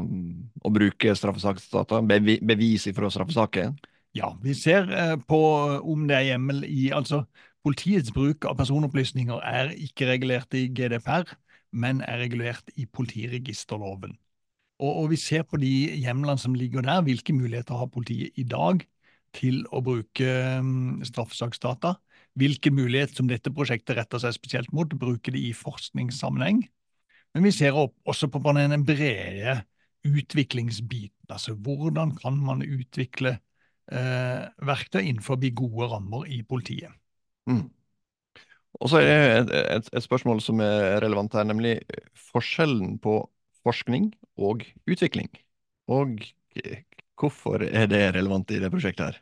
å 0.05 0.71
bruke 0.73 1.15
straffesaksdata? 1.17 2.03
Bevi, 2.05 2.39
bevis 2.45 2.87
fra 2.95 3.09
straffesaken? 3.09 3.77
Ja, 4.17 4.31
vi 4.41 4.55
ser 4.57 4.89
eh, 4.93 5.15
på 5.29 5.39
om 5.79 6.07
det 6.09 6.17
er 6.17 6.27
hjemmel 6.31 6.63
i 6.65 6.89
Altså, 6.95 7.23
politiets 7.65 8.13
bruk 8.15 8.45
av 8.47 8.57
personopplysninger 8.59 9.43
er 9.45 9.73
ikke 9.75 10.07
regulert 10.09 10.55
i 10.57 10.67
GDPR, 10.71 11.27
men 11.71 12.01
er 12.01 12.21
regulert 12.23 12.71
i 12.79 12.85
politiregisterloven. 12.85 14.15
Og, 14.79 14.91
og 15.03 15.09
vi 15.11 15.19
ser 15.19 15.43
på 15.43 15.59
de 15.61 15.73
hjemlene 15.99 16.39
som 16.39 16.55
ligger 16.55 16.85
der, 16.85 17.03
hvilke 17.05 17.35
muligheter 17.35 17.77
har 17.77 17.91
politiet 17.91 18.37
i 18.39 18.47
dag 18.47 18.85
til 19.35 19.61
å 19.75 19.83
bruke 19.85 20.29
um, 20.59 21.01
straffesaksdata? 21.05 21.97
hvilken 22.39 22.75
mulighet 22.77 23.15
som 23.15 23.29
dette 23.29 23.51
prosjektet 23.53 23.97
retter 23.97 24.21
seg 24.21 24.35
spesielt 24.35 24.71
mot, 24.75 24.91
bruke 25.01 25.33
det 25.33 25.41
i 25.49 25.55
forskningssammenheng. 25.57 26.63
Men 27.35 27.45
vi 27.45 27.51
ser 27.53 27.77
også 27.77 28.29
på 28.31 28.41
den 28.55 28.85
brede 28.85 29.59
utviklingsbiten. 30.07 31.29
Altså 31.29 31.53
hvordan 31.53 32.15
kan 32.17 32.39
man 32.41 32.63
utvikle 32.63 33.37
eh, 33.91 34.45
verktøy 34.65 35.03
innenfor 35.03 35.41
gode 35.53 35.91
rammer 35.91 36.25
i 36.25 36.41
politiet. 36.41 36.93
Mm. 37.49 37.67
Og 38.79 38.91
så 38.91 39.01
er 39.01 39.07
det 39.09 39.17
et, 39.39 39.53
et, 39.75 39.89
et, 39.97 40.05
spørsmål 40.05 40.41
som 40.45 40.61
er 40.63 40.99
relevant 41.03 41.33
her, 41.35 41.47
nemlig 41.49 41.79
forskjellen 42.29 42.99
på 43.01 43.21
forskning 43.65 44.11
og 44.39 44.63
utvikling. 44.87 45.31
Og 45.89 46.21
hvorfor 47.19 47.65
er 47.65 47.89
det 47.91 48.03
relevant 48.15 48.53
i 48.53 48.61
det 48.61 48.71
prosjektet 48.71 49.09
her? 49.09 49.19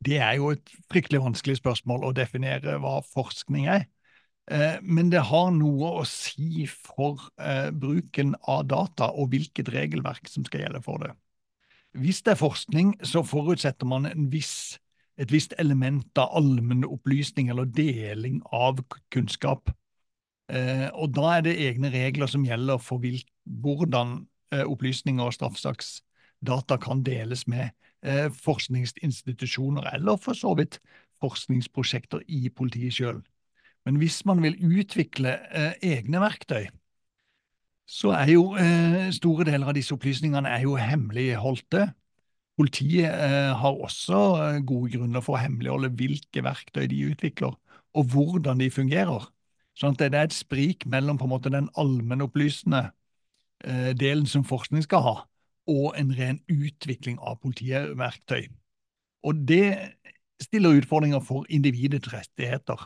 Det 0.00 0.18
er 0.18 0.36
jo 0.40 0.50
et 0.54 0.74
fryktelig 0.90 1.20
vanskelig 1.22 1.58
spørsmål 1.60 2.06
å 2.08 2.14
definere 2.16 2.78
hva 2.80 2.98
forskning 3.04 3.68
er. 3.70 3.86
Eh, 4.50 4.78
men 4.82 5.10
det 5.12 5.22
har 5.28 5.50
noe 5.54 5.90
å 6.00 6.06
si 6.08 6.64
for 6.70 7.28
eh, 7.38 7.68
bruken 7.70 8.34
av 8.48 8.64
data 8.70 9.10
og 9.12 9.30
hvilket 9.34 9.70
regelverk 9.70 10.30
som 10.30 10.46
skal 10.46 10.64
gjelde 10.64 10.80
for 10.84 11.04
det. 11.04 11.12
Hvis 12.00 12.22
det 12.24 12.34
er 12.34 12.40
forskning, 12.40 12.94
så 13.06 13.22
forutsetter 13.26 13.88
man 13.88 14.08
en 14.08 14.30
viss, 14.32 14.78
et 15.20 15.32
visst 15.32 15.52
element 15.60 16.18
av 16.18 16.32
allmennopplysning 16.40 17.50
eller 17.52 17.68
deling 17.68 18.40
av 18.56 18.80
kunnskap. 19.12 19.70
Eh, 20.50 20.88
og 20.96 21.12
da 21.14 21.36
er 21.36 21.44
det 21.46 21.58
egne 21.68 21.92
regler 21.92 22.30
som 22.30 22.46
gjelder 22.46 22.80
for 22.82 23.04
hvordan 23.60 24.22
opplysninger 24.66 25.22
og 25.22 25.34
straffesaksdata 25.36 26.80
kan 26.82 27.04
deles 27.06 27.44
med 27.46 27.68
eh, 28.02 28.26
forskningsinstitusjoner, 28.34 29.92
eller 29.94 30.16
for 30.16 30.34
så 30.34 30.54
vidt 30.58 30.80
forskningsprosjekter 31.20 32.24
i 32.28 32.48
politiet 32.48 32.96
sjøl. 32.96 33.20
Men 33.84 34.00
hvis 34.00 34.24
man 34.28 34.42
vil 34.42 34.58
utvikle 34.60 35.36
eh, 35.50 35.72
egne 35.96 36.20
verktøy, 36.20 36.68
så 37.90 38.12
er 38.14 38.34
jo 38.34 38.44
eh, 38.60 39.08
store 39.14 39.46
deler 39.48 39.70
av 39.70 39.76
disse 39.76 39.94
opplysningene 39.96 40.50
er 40.50 40.66
jo 40.66 40.76
hemmeligholdte. 40.78 41.88
Politiet 42.60 43.08
eh, 43.08 43.50
har 43.56 43.78
også 43.80 44.20
eh, 44.36 44.62
gode 44.68 44.92
grunner 44.92 45.22
for 45.24 45.38
å 45.38 45.40
hemmeligholde 45.40 45.88
hvilke 45.96 46.42
verktøy 46.44 46.84
de 46.90 46.98
utvikler, 47.08 47.54
og 47.96 48.10
hvordan 48.12 48.60
de 48.60 48.68
fungerer. 48.74 49.30
Sånn 49.78 49.96
at 49.96 50.02
det 50.02 50.18
er 50.18 50.28
et 50.28 50.36
sprik 50.36 50.84
mellom 50.90 51.16
på 51.16 51.24
en 51.24 51.32
måte 51.32 51.52
den 51.52 51.70
allmennopplysende 51.80 52.82
eh, 53.64 53.92
delen 53.96 54.28
som 54.28 54.44
forskning 54.44 54.84
skal 54.84 55.06
ha, 55.06 55.14
og 55.72 55.96
en 55.96 56.12
ren 56.18 56.42
utvikling 56.52 57.16
av 57.24 57.38
politiverktøy. 57.40 58.50
Og 59.24 59.40
det 59.48 59.96
stiller 60.44 60.76
utfordringer 60.82 61.24
for 61.24 61.48
individets 61.48 62.12
rettigheter. 62.12 62.84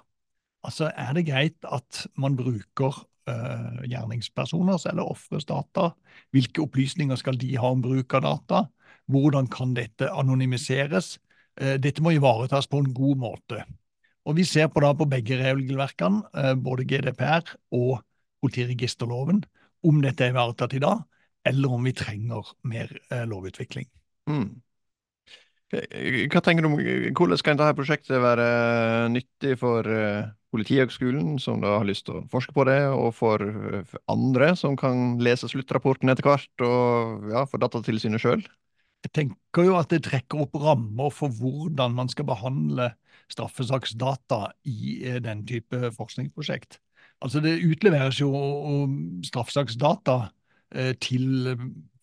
Altså, 0.62 0.92
Er 0.96 1.12
det 1.18 1.26
greit 1.26 1.58
at 1.66 2.06
man 2.16 2.36
bruker 2.36 3.04
uh, 3.30 3.82
gjerningspersoners 3.86 4.86
eller 4.90 5.06
ofres 5.06 5.46
data? 5.46 5.90
Hvilke 6.34 6.62
opplysninger 6.64 7.16
skal 7.20 7.38
de 7.38 7.52
ha 7.56 7.70
om 7.70 7.82
bruk 7.84 8.14
av 8.18 8.24
data? 8.26 8.62
Hvordan 9.10 9.48
kan 9.52 9.74
dette 9.76 10.08
anonymiseres? 10.10 11.16
Uh, 11.60 11.76
dette 11.80 12.02
må 12.04 12.14
ivaretas 12.14 12.68
på 12.70 12.82
en 12.82 12.92
god 12.96 13.20
måte. 13.20 13.64
Og 14.24 14.38
Vi 14.38 14.44
ser 14.48 14.70
på, 14.72 14.80
da 14.80 14.94
på 14.96 15.08
begge 15.08 15.36
regelverkene, 15.40 16.24
uh, 16.32 16.54
både 16.56 16.86
GDPR 16.88 17.56
og 17.76 18.00
politiregisterloven, 18.44 19.42
om 19.84 20.00
dette 20.04 20.24
er 20.24 20.32
ivaretatt 20.32 20.76
i 20.76 20.82
dag, 20.84 21.02
eller 21.44 21.72
om 21.76 21.84
vi 21.84 21.92
trenger 21.96 22.54
mer 22.64 22.88
eh, 23.12 23.24
lovutvikling. 23.28 23.84
Mm. 24.28 24.62
Hva 26.32 26.40
tenker 26.44 26.64
du 26.64 26.68
om, 26.70 26.76
Hvordan 26.78 27.42
kan 27.44 27.58
dette 27.60 27.76
prosjektet 27.76 28.22
være 28.22 28.46
nyttig 29.12 29.58
for 29.60 29.88
Politihøgskolen, 30.54 31.34
som 31.42 31.60
da 31.64 31.74
har 31.80 31.88
lyst 31.88 32.06
til 32.06 32.20
å 32.20 32.26
forske 32.32 32.54
på 32.54 32.64
det, 32.68 32.78
og 32.94 33.10
for 33.16 33.42
andre 34.12 34.52
som 34.56 34.76
kan 34.78 35.18
lese 35.24 35.50
sluttrapporten 35.50 36.12
etter 36.12 36.28
hvert, 36.28 36.64
og 36.64 37.26
ja, 37.32 37.42
for 37.50 37.60
Datatilsynet 37.64 38.22
sjøl? 38.22 38.44
Jeg 39.04 39.12
tenker 39.12 39.66
jo 39.68 39.74
at 39.76 39.90
det 39.92 40.04
trekker 40.06 40.46
opp 40.46 40.56
rammer 40.56 41.12
for 41.12 41.32
hvordan 41.32 41.92
man 41.96 42.08
skal 42.08 42.26
behandle 42.28 42.90
straffesaksdata 43.32 44.46
i 44.68 44.96
uh, 45.04 45.18
den 45.24 45.44
type 45.48 45.90
forskningsprosjekt. 45.96 46.80
Altså 47.24 47.40
Det 47.44 47.60
utleveres 47.64 48.18
jo 48.20 48.32
straffesaksdata 49.24 50.16
Eh, 50.74 50.94
til 50.98 51.54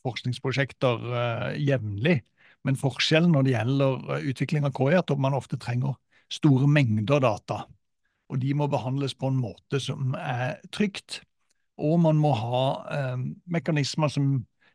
forskningsprosjekter 0.05 1.07
eh, 1.11 1.57
jevnlig. 1.65 2.21
Men 2.63 2.77
forskjellen 2.79 3.33
når 3.33 3.43
det 3.45 3.55
gjelder 3.55 4.13
eh, 4.15 4.29
utvikling 4.31 4.67
av 4.67 4.73
KI, 4.77 4.93
er 4.93 5.01
at 5.01 5.11
man 5.19 5.35
ofte 5.35 5.59
trenger 5.59 5.97
store 6.31 6.69
mengder 6.71 7.19
data. 7.23 7.65
Og 8.31 8.39
de 8.39 8.53
må 8.55 8.69
behandles 8.71 9.15
på 9.17 9.27
en 9.27 9.41
måte 9.41 9.81
som 9.83 10.15
er 10.15 10.61
trygt. 10.71 11.19
Og 11.81 11.99
man 11.99 12.19
må 12.21 12.31
ha 12.37 12.63
eh, 12.95 13.27
mekanismer 13.51 14.13
som 14.13 14.31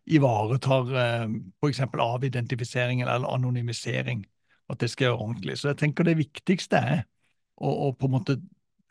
ivaretar 0.07 0.93
eh, 1.03 1.27
f.eks. 1.61 1.83
avidentifisering 1.93 3.03
eller 3.03 3.27
anonymisering. 3.35 4.25
At 4.69 4.81
det 4.83 4.91
skal 4.91 5.11
gjøre 5.11 5.23
ordentlig. 5.23 5.59
Så 5.59 5.71
jeg 5.71 5.79
tenker 5.83 6.07
det 6.07 6.17
viktigste 6.19 6.79
er 6.79 7.03
å, 7.57 7.71
å 7.71 7.93
på 7.95 8.09
en 8.09 8.17
måte 8.17 8.39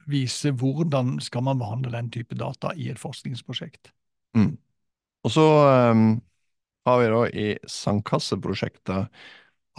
vise 0.08 0.52
hvordan 0.54 1.18
skal 1.24 1.44
man 1.48 1.60
behandle 1.60 1.92
den 1.96 2.12
type 2.14 2.38
data 2.38 2.72
i 2.78 2.92
et 2.92 3.02
forskningsprosjekt. 3.02 3.90
Mm. 4.38 4.54
Og 5.26 5.34
så 5.34 5.46
um, 5.92 6.06
har 6.86 7.02
vi 7.02 7.10
da 7.10 7.22
i 7.28 7.48
sandkasseprosjektet 7.70 9.10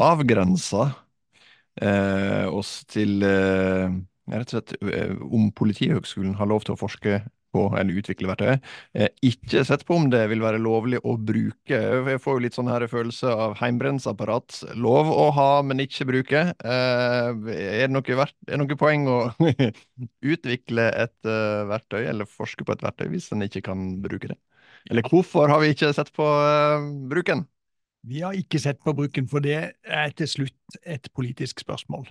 avgrensa 0.03 0.91
eh, 1.81 2.47
oss 2.51 2.81
til 2.91 3.23
eh, 3.25 3.95
rett 4.33 4.51
og 4.51 4.57
slett 4.57 4.75
eh, 4.83 5.15
om 5.25 5.49
Politihøgskolen 5.57 6.35
har 6.41 6.51
lov 6.51 6.67
til 6.67 6.75
å 6.75 6.81
forske 6.81 7.21
på 7.55 7.67
en 7.79 7.93
utvikle 7.93 8.31
verktøy. 8.31 8.59
Eh, 8.97 9.11
ikke 9.27 9.65
sett 9.67 9.85
på 9.87 9.97
om 9.99 10.09
det 10.13 10.23
vil 10.31 10.43
være 10.45 10.61
lovlig 10.63 11.01
å 11.05 11.17
bruke. 11.19 11.79
Jeg 11.79 12.23
får 12.23 12.39
jo 12.39 12.45
litt 12.45 12.59
sånn 12.59 12.71
her 12.71 12.87
følelse 12.91 13.33
av 13.47 13.57
heimbrensapparat. 13.61 14.61
Lov 14.79 15.11
å 15.13 15.29
ha, 15.37 15.49
men 15.67 15.83
ikke 15.85 16.09
bruke. 16.09 16.45
Eh, 16.57 17.31
er, 17.57 17.87
det 17.87 17.93
noe 17.95 18.21
verdt, 18.23 18.37
er 18.47 18.57
det 18.57 18.63
noe 18.63 18.81
poeng 18.81 19.09
å 19.11 19.19
utvikle 20.37 20.91
et 21.05 21.17
uh, 21.29 21.67
verktøy, 21.71 22.03
eller 22.07 22.29
forske 22.29 22.67
på 22.67 22.77
et 22.77 22.85
verktøy, 22.85 23.09
hvis 23.15 23.31
en 23.35 23.47
ikke 23.47 23.65
kan 23.71 23.89
bruke 24.05 24.33
det? 24.33 24.39
Eller 24.91 25.07
hvorfor 25.11 25.51
har 25.51 25.63
vi 25.63 25.73
ikke 25.75 25.91
sett 25.97 26.13
på 26.15 26.27
bruken? 27.11 27.47
Vi 28.07 28.21
har 28.23 28.37
ikke 28.39 28.61
sett 28.63 28.79
på 28.85 28.95
bruken, 28.95 29.27
for 29.27 29.43
det 29.43 29.59
er 29.83 30.13
til 30.15 30.29
slutt 30.31 30.79
et 30.87 31.09
politisk 31.15 31.61
spørsmål. 31.65 32.07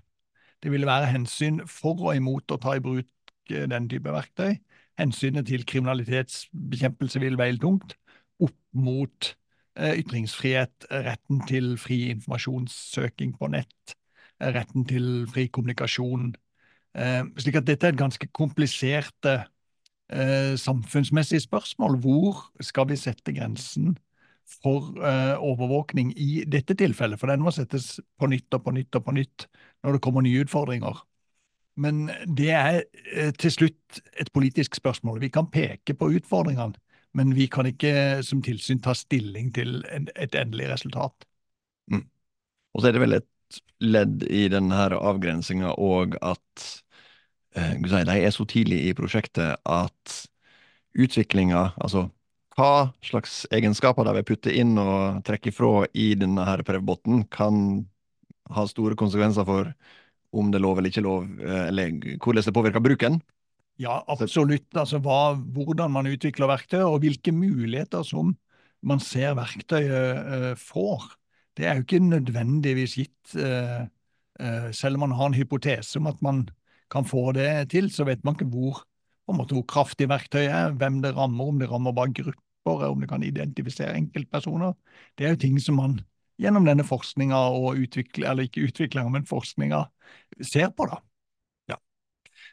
Det 0.63 0.71
vil 0.74 0.88
være 0.88 1.12
hensyn 1.13 1.62
for 1.69 2.10
og 2.10 2.17
imot 2.17 2.52
å 2.52 2.60
ta 2.60 2.76
i 2.76 2.84
bruk 2.84 3.08
eh, 3.52 3.67
den 3.71 3.88
type 3.91 4.12
verktøy. 4.12 4.58
Hensynet 4.99 5.49
til 5.49 5.65
kriminalitetsbekjempelse 5.67 7.19
vil 7.19 7.38
veie 7.39 7.58
tungt, 7.60 7.97
opp 8.39 8.55
mot 8.75 9.31
eh, 9.79 9.97
ytringsfrihet, 9.99 10.88
retten 11.05 11.41
til 11.49 11.75
fri 11.81 12.12
informasjonssøking 12.13 13.36
på 13.39 13.51
nett, 13.51 13.95
retten 14.39 14.88
til 14.88 15.27
fri 15.31 15.47
kommunikasjon. 15.47 16.34
Slik 16.95 17.58
at 17.60 17.67
dette 17.67 17.89
er 17.89 17.91
et 17.91 17.99
ganske 17.99 18.27
kompliserte 18.31 19.34
samfunnsmessige 20.60 21.43
spørsmål. 21.43 21.97
Hvor 21.99 22.38
skal 22.63 22.88
vi 22.88 22.95
sette 22.99 23.34
grensen 23.36 23.97
for 24.62 24.95
overvåkning 25.43 26.13
i 26.15 26.45
dette 26.47 26.75
tilfellet? 26.79 27.19
For 27.19 27.31
den 27.31 27.43
må 27.43 27.51
settes 27.51 27.97
på 28.19 28.29
nytt 28.31 28.55
og 28.55 28.63
på 28.63 28.75
nytt 28.75 28.95
og 28.95 29.03
på 29.08 29.15
nytt 29.17 29.47
når 29.84 29.97
det 29.97 30.03
kommer 30.08 30.23
nye 30.23 30.45
utfordringer. 30.45 31.03
Men 31.75 32.07
det 32.38 32.51
er 32.55 32.81
eh, 33.11 33.31
til 33.35 33.51
slutt 33.51 33.99
et 34.19 34.31
politisk 34.35 34.77
spørsmål. 34.79 35.19
Vi 35.23 35.31
kan 35.33 35.49
peke 35.51 35.95
på 35.97 36.09
utfordringene, 36.17 36.77
men 37.15 37.35
vi 37.35 37.47
kan 37.51 37.67
ikke 37.67 38.23
som 38.23 38.41
tilsyn 38.43 38.81
ta 38.83 38.95
stilling 38.95 39.51
til 39.55 39.81
et 39.91 40.35
endelig 40.35 40.69
resultat. 40.71 41.27
Mm. 41.91 42.05
Og 42.73 42.81
så 42.81 42.89
er 42.89 42.95
det 42.95 43.03
vel 43.03 43.19
et 43.19 43.59
ledd 43.83 44.23
i 44.31 44.47
denne 44.51 44.88
avgrensinga 44.95 45.75
òg 45.79 46.17
at 46.23 46.65
eh, 47.55 47.75
de 47.83 48.17
er 48.19 48.31
så 48.33 48.47
tidlig 48.47 48.81
i 48.88 48.95
prosjektet 48.97 49.59
at 49.63 50.19
utviklinga, 50.95 51.73
altså 51.75 52.07
hva 52.55 52.93
slags 53.03 53.43
egenskaper 53.51 54.07
de 54.07 54.13
vil 54.15 54.27
putte 54.29 54.53
inn 54.55 54.77
og 54.79 55.19
trekke 55.27 55.51
ifra 55.51 55.83
i 55.91 56.13
denne 56.15 56.45
prøvebåten, 56.63 57.25
kan 57.27 57.83
ha 58.55 58.63
store 58.69 58.95
konsekvenser 58.95 59.43
for 59.47 59.73
om 60.36 60.52
det 60.52 60.60
er 60.60 60.65
lov 60.65 60.80
eller 60.80 60.91
ikke 60.91 61.06
lov, 61.06 61.26
eh, 61.39 61.67
eller 61.69 62.17
hvordan 62.21 62.45
det 62.45 62.56
påvirker 62.56 62.84
bruken? 62.84 63.19
Ja, 63.82 64.00
absolutt. 64.08 64.69
Altså 64.78 65.02
hva, 65.04 65.36
hvordan 65.36 65.91
man 65.91 66.08
utvikler 66.08 66.48
verktøy, 66.48 66.84
og 66.86 67.02
hvilke 67.04 67.34
muligheter 67.36 68.06
som 68.08 68.34
man 68.86 69.02
ser 69.02 69.34
verktøyet 69.36 70.28
uh, 70.30 70.52
får. 70.60 71.10
Det 71.58 71.65
er 71.65 71.76
jo 71.76 71.84
ikke 71.84 72.04
nødvendigvis 72.04 72.95
gitt. 73.02 73.36
Uh, 73.36 73.88
selv 74.76 75.00
om 75.00 75.06
man 75.06 75.15
har 75.15 75.32
en 75.32 75.38
hypotese 75.38 76.00
om 76.00 76.08
at 76.12 76.21
man 76.24 76.45
kan 76.91 77.08
få 77.08 77.32
det 77.36 77.71
til, 77.71 77.88
så 77.91 78.04
vet 78.08 78.24
man 78.24 78.36
ikke 78.36 78.50
hvor, 78.52 78.82
måte, 79.34 79.56
hvor 79.56 79.65
kraftig 79.67 80.10
verktøyet 80.12 80.52
er, 80.52 80.76
hvem 80.76 81.02
det 81.04 81.15
rammer, 81.15 81.48
om 81.48 81.60
det 81.60 81.69
rammer 81.71 81.95
bare 81.95 82.13
grupper, 82.13 82.89
om 82.89 83.00
det 83.00 83.10
kan 83.10 83.24
identifisere 83.24 83.95
enkeltpersoner. 83.95 84.76
Det 85.17 85.26
er 85.26 85.36
jo 85.36 85.41
ting 85.41 85.60
som 85.62 85.80
man 85.80 86.00
gjennom 86.41 86.67
denne 86.67 86.86
forskninga 86.88 87.41
og 87.56 87.82
utvikle, 87.86 88.28
eller 88.30 88.48
ikke 88.48 88.67
utviklinga, 88.67 89.12
men 89.13 89.28
forskninga 89.30 89.86
ser 90.43 90.71
på, 90.76 90.88
da. 90.91 91.02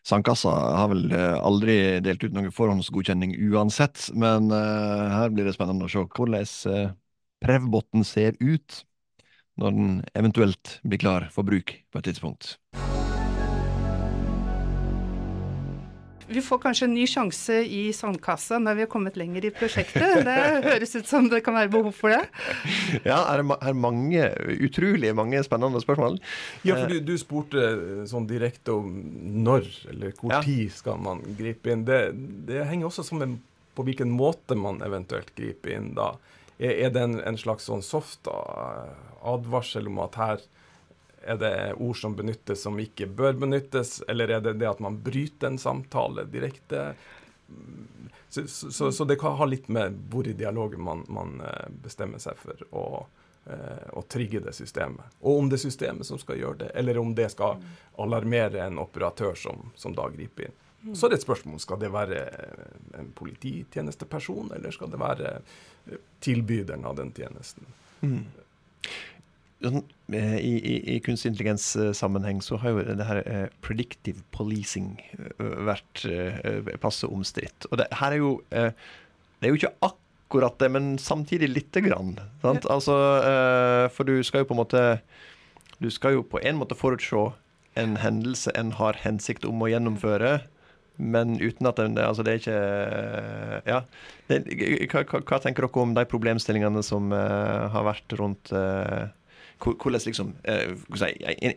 Sandkassa 0.02 0.50
har 0.50 0.88
vel 0.90 1.12
eh, 1.14 1.36
aldri 1.38 1.76
delt 2.02 2.24
ut 2.24 2.34
noen 2.34 2.50
forhåndsgodkjenning 2.54 3.36
uansett, 3.52 4.08
men 4.18 4.50
uh, 4.50 5.10
her 5.14 5.30
blir 5.30 5.46
det 5.46 5.54
spennende 5.54 5.86
å 5.86 5.92
se 5.92 6.02
hvordan 6.02 6.48
uh, 6.72 6.96
Prevbotten 7.42 8.06
ser 8.06 8.36
ut 8.38 8.82
når 9.58 9.78
den 9.78 9.94
eventuelt 10.18 10.76
blir 10.86 11.02
klar 11.02 11.28
for 11.34 11.46
bruk 11.46 11.74
på 11.90 11.98
et 11.98 12.10
tidspunkt. 12.10 12.56
Vi 16.32 16.42
får 16.44 16.58
kanskje 16.62 16.86
en 16.88 16.94
ny 16.96 17.04
sjanse 17.10 17.58
i 17.64 17.82
Sandkassa 17.96 18.58
når 18.62 18.78
vi 18.78 18.84
har 18.86 18.90
kommet 18.92 19.18
lenger 19.20 19.44
i 19.44 19.52
prosjektet. 19.54 20.22
Det 20.26 20.36
høres 20.64 20.94
ut 20.96 21.08
som 21.08 21.28
det 21.32 21.42
kan 21.44 21.56
være 21.56 21.70
behov 21.72 21.92
for 21.96 22.14
det. 22.14 22.22
Ja, 23.04 23.20
er 23.28 23.42
det 23.42 23.56
er 23.58 23.76
mange, 23.76 24.26
utrolig 24.64 25.12
mange 25.16 25.42
spennende 25.44 25.80
spørsmål. 25.82 26.18
Ja, 26.66 26.78
for 26.78 26.92
du, 26.92 27.00
du 27.04 27.14
spurte 27.20 27.66
sånn 28.08 28.28
direkte 28.30 28.76
om 28.78 28.92
når 29.44 29.68
eller 29.92 30.14
hvor 30.18 30.34
ja. 30.36 30.42
tid 30.44 30.72
skal 30.74 31.00
man 31.02 31.22
gripe 31.38 31.72
inn. 31.72 31.84
Det, 31.88 32.00
det 32.48 32.64
henger 32.68 32.88
også 32.88 33.04
sammen 33.06 33.40
på 33.76 33.86
hvilken 33.86 34.12
måte 34.12 34.56
man 34.58 34.80
eventuelt 34.84 35.32
griper 35.36 35.76
inn 35.76 35.92
da. 35.96 36.14
Er, 36.58 36.74
er 36.86 36.94
det 36.94 37.04
en, 37.06 37.20
en 37.24 37.38
slags 37.40 37.68
sånn 37.68 37.84
soft 37.84 38.28
advarsel 38.28 39.88
om 39.90 40.02
at 40.04 40.18
her 40.20 40.44
er 41.24 41.38
det 41.40 41.54
ord 41.74 41.96
som 41.96 42.16
benyttes 42.16 42.62
som 42.62 42.78
ikke 42.80 43.06
bør 43.06 43.36
benyttes, 43.44 44.00
eller 44.08 44.30
er 44.30 44.44
det 44.44 44.56
det 44.60 44.68
at 44.70 44.82
man 44.82 44.98
bryter 45.02 45.52
en 45.52 45.58
samtale 45.58 46.24
direkte? 46.30 46.92
Så, 48.28 48.46
så, 48.48 48.92
så 48.92 49.04
det 49.04 49.18
kan 49.20 49.36
ha 49.36 49.46
litt 49.48 49.68
med 49.68 49.98
hvor 50.10 50.28
i 50.28 50.32
dialogen 50.32 50.80
man, 50.82 51.04
man 51.12 51.40
eh, 51.44 51.68
bestemmer 51.84 52.22
seg 52.22 52.38
for 52.40 52.62
å, 52.70 52.84
eh, 53.44 53.88
å, 53.92 54.02
trigge 54.08 54.40
det 54.40 54.54
systemet. 54.56 55.18
Og 55.20 55.42
om 55.42 55.50
det 55.52 55.58
er 55.58 55.66
systemet 55.66 56.08
som 56.08 56.20
skal 56.20 56.40
gjøre 56.40 56.62
det, 56.64 56.70
eller 56.80 56.98
om 57.02 57.12
det 57.14 57.28
skal 57.34 57.60
alarmere 58.00 58.64
en 58.64 58.80
operatør 58.80 59.36
som, 59.36 59.68
som 59.76 59.92
da 59.96 60.08
griper 60.14 60.48
inn. 60.48 60.58
Så 60.96 61.06
er 61.06 61.12
det 61.12 61.20
et 61.20 61.26
spørsmål 61.26 61.60
skal 61.62 61.78
det 61.78 61.92
være 61.94 62.22
en 62.98 63.12
polititjenesteperson, 63.14 64.48
eller 64.56 64.74
skal 64.74 64.90
det 64.90 64.98
være 64.98 65.34
tilbyderen 66.24 66.88
av 66.88 66.96
den 66.98 67.12
tjenesten. 67.14 67.68
Mm. 68.00 68.24
Eh, 69.62 70.36
I, 70.36 70.52
i, 70.58 70.96
i 70.96 71.00
kunstig 71.00 71.30
intelligens-sammenheng 71.30 72.42
så 72.42 72.58
har 72.60 72.74
jo 72.74 72.82
det 72.82 73.06
her 73.06 73.22
eh, 73.22 73.48
predictive 73.64 74.24
policing 74.34 74.96
eh, 75.14 75.58
vært 75.68 76.04
eh, 76.08 76.72
passe 76.82 77.06
omstridt. 77.06 77.68
Og 77.70 77.78
det 77.80 77.88
her 78.00 78.16
er 78.16 78.22
jo 78.22 78.32
eh, 78.50 78.72
Det 79.38 79.48
er 79.48 79.54
jo 79.54 79.60
ikke 79.60 79.74
akkurat 79.88 80.58
det, 80.58 80.70
men 80.74 80.96
samtidig 80.98 81.50
lite 81.52 81.82
grann. 81.84 82.16
Sant? 82.42 82.66
Altså, 82.66 82.96
eh, 83.22 83.86
for 83.94 84.08
du 84.08 84.22
skal 84.26 84.42
jo 84.42 84.50
på 84.50 84.56
en 84.56 84.62
måte 84.64 84.82
Du 85.78 85.90
skal 85.90 86.18
jo 86.18 86.26
på 86.26 86.42
en 86.42 86.58
måte 86.58 86.78
forutse 86.78 87.30
en 87.78 87.96
hendelse 87.96 88.52
en 88.58 88.74
har 88.76 88.98
hensikt 89.00 89.46
om 89.48 89.62
å 89.64 89.70
gjennomføre. 89.70 90.42
Men 91.00 91.38
uten 91.40 91.66
at 91.70 91.78
det, 91.80 92.02
altså 92.04 92.22
det 92.26 92.34
er 92.34 92.42
ikke 92.42 93.62
Ja. 93.70 93.78
Det, 94.28 94.42
hva, 94.92 95.06
hva, 95.08 95.22
hva, 95.24 95.38
tenker 95.40 95.64
dere 95.64 95.80
om 95.80 95.94
de 95.96 96.04
problemstillingene 96.04 96.82
som 96.84 97.08
har 97.14 97.86
vært 97.88 98.12
rundt 98.20 98.52
hvordan 99.62 100.00
liksom 100.06 100.32
eh, 100.44 100.72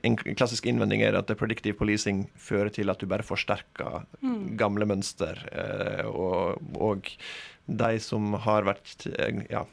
en, 0.03 0.17
klassisk 0.17 0.65
innvending 0.69 1.01
er 1.05 1.17
at 1.17 1.31
predictive 1.39 1.77
policing 1.77 2.25
fører 2.37 2.69
til 2.73 2.91
at 2.93 3.01
du 3.01 3.07
bare 3.09 3.25
forsterker 3.25 4.05
mm. 4.21 4.55
gamle 4.59 4.87
mønster. 4.89 5.41
Eh, 5.51 6.05
og, 6.05 6.61
og, 6.77 7.11
de 7.65 7.95
som 7.97 8.35
har 8.45 8.67
vært 8.67 9.07
eh, 9.09 9.41
ja, 9.49 9.63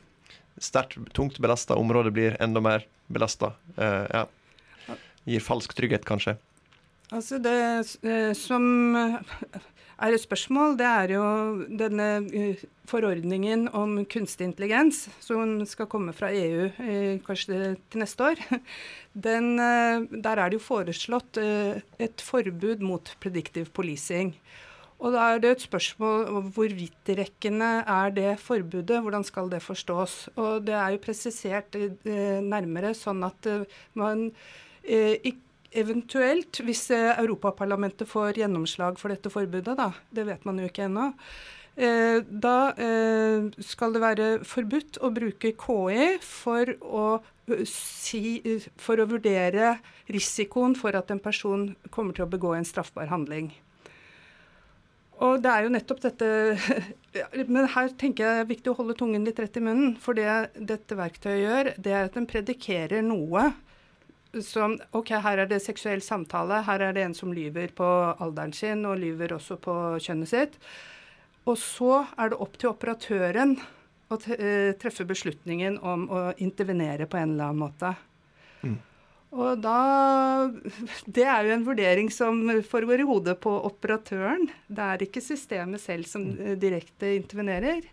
sterkt 0.57 0.97
tungt 1.17 1.37
belasta 1.45 1.77
områder, 1.77 2.15
blir 2.15 2.39
enda 2.41 2.63
mer 2.65 2.87
belasta. 3.13 3.53
Ja. 3.77 4.25
Gir 5.29 5.45
falsk 5.45 5.75
trygghet, 5.77 6.07
kanskje. 6.09 6.39
Altså 7.13 7.37
det 7.43 7.83
som 8.41 8.65
er 10.03 10.15
et 10.17 10.23
spørsmål, 10.23 10.77
det 10.81 10.87
er 10.89 11.13
jo 11.15 11.25
denne 11.79 12.07
uh, 12.27 12.63
forordningen 12.91 13.69
om 13.77 14.01
kunstig 14.11 14.49
intelligens 14.49 15.05
som 15.23 15.61
skal 15.69 15.89
komme 15.91 16.15
fra 16.17 16.33
EU 16.35 16.67
uh, 16.69 17.21
kanskje 17.27 17.75
til 17.93 18.03
neste 18.03 18.33
år. 18.33 18.43
Den, 19.29 19.55
uh, 19.61 20.03
der 20.11 20.43
er 20.43 20.51
det 20.51 20.59
jo 20.59 20.65
foreslått 20.65 21.39
et 21.43 22.25
forbud 22.25 22.83
mot 22.83 23.15
predictive 23.23 23.71
policing. 23.75 24.35
Og 25.03 25.15
da 25.17 25.29
er 25.33 25.41
det 25.43 25.55
et 25.57 25.65
spørsmål 25.65 26.27
hvor 26.55 26.75
vidtrekkende 26.79 27.71
er 27.91 28.13
det 28.15 28.37
forbudet, 28.39 29.01
hvordan 29.03 29.25
skal 29.27 29.51
det 29.51 29.59
forstås. 29.65 30.29
Og 30.39 30.63
det 30.67 30.77
er 30.79 30.95
jo 30.95 31.01
presisert 31.03 31.75
nærmere 32.07 32.95
sånn 32.95 33.25
at 33.27 33.49
man 33.99 34.29
ikke 34.87 35.52
eventuelt, 35.79 36.61
hvis 36.65 36.87
eh, 36.95 37.11
Europaparlamentet 37.21 38.09
får 38.11 38.41
gjennomslag 38.43 39.01
for 39.01 39.13
dette 39.13 39.33
forbudet, 39.33 39.75
da, 39.79 39.91
det 40.15 40.27
vet 40.29 40.47
man 40.49 40.61
jo 40.61 40.69
ikke 40.69 40.87
ennå, 40.89 41.09
eh, 41.77 42.21
da 42.23 42.57
eh, 42.77 43.49
skal 43.65 43.97
det 43.97 44.05
være 44.05 44.29
forbudt 44.49 45.01
å 45.03 45.13
bruke 45.15 45.55
KI 45.59 46.09
for 46.25 46.75
å, 46.83 47.07
si, 47.69 48.41
for 48.81 49.03
å 49.03 49.09
vurdere 49.11 49.77
risikoen 50.13 50.77
for 50.79 50.97
at 50.99 51.13
en 51.15 51.23
person 51.23 51.71
kommer 51.91 52.17
til 52.17 52.27
å 52.27 52.33
begå 52.33 52.57
en 52.57 52.69
straffbar 52.69 53.13
handling. 53.13 53.53
Og 55.23 55.39
det 55.43 55.51
er 55.53 55.67
jo 55.67 55.71
nettopp 55.71 56.01
dette 56.03 56.29
Men 57.53 57.69
her 57.71 57.93
tenker 57.95 58.25
jeg 58.25 58.39
det 58.39 58.41
er 58.43 58.49
viktig 58.49 58.73
å 58.73 58.79
holde 58.81 58.97
tungen 58.99 59.27
litt 59.27 59.39
rett 59.39 59.59
i 59.61 59.63
munnen. 59.63 59.93
For 60.01 60.19
det 60.19 60.57
dette 60.57 60.97
verktøyet 60.99 61.43
gjør, 61.45 61.71
det 61.85 61.93
er 61.93 62.09
at 62.09 62.17
den 62.17 62.27
predikerer 62.27 63.05
noe 63.07 63.53
som 64.41 64.79
OK, 64.97 65.13
her 65.25 65.43
er 65.43 65.51
det 65.51 65.61
seksuell 65.65 66.01
samtale. 66.05 66.63
Her 66.65 66.89
er 66.89 66.97
det 66.97 67.05
en 67.05 67.17
som 67.17 67.33
lyver 67.35 67.75
på 67.77 67.89
alderen 68.17 68.55
sin, 68.57 68.87
og 68.89 69.01
lyver 69.03 69.37
også 69.37 69.59
på 69.61 69.75
kjønnet 70.01 70.31
sitt. 70.31 70.57
Og 71.45 71.59
så 71.59 72.05
er 72.17 72.33
det 72.33 72.41
opp 72.41 72.57
til 72.61 72.71
operatøren 72.71 73.57
å 74.13 74.19
eh, 74.37 74.73
treffe 74.81 75.05
beslutningen 75.09 75.79
om 75.83 76.07
å 76.13 76.23
intervenere 76.39 77.09
på 77.11 77.19
en 77.19 77.35
eller 77.35 77.51
annen 77.51 77.63
måte. 77.65 77.93
Mm. 78.63 78.79
Og 79.33 79.63
da 79.65 80.49
Det 81.09 81.25
er 81.25 81.47
jo 81.47 81.55
en 81.55 81.65
vurdering 81.65 82.11
som 82.13 82.41
foregår 82.69 83.03
i 83.03 83.09
hodet 83.09 83.39
på 83.41 83.53
operatøren. 83.69 84.49
Det 84.69 84.89
er 84.89 85.07
ikke 85.07 85.25
systemet 85.25 85.81
selv 85.81 86.09
som 86.09 86.27
mm. 86.29 86.59
direkte 86.61 87.15
intervenerer. 87.17 87.85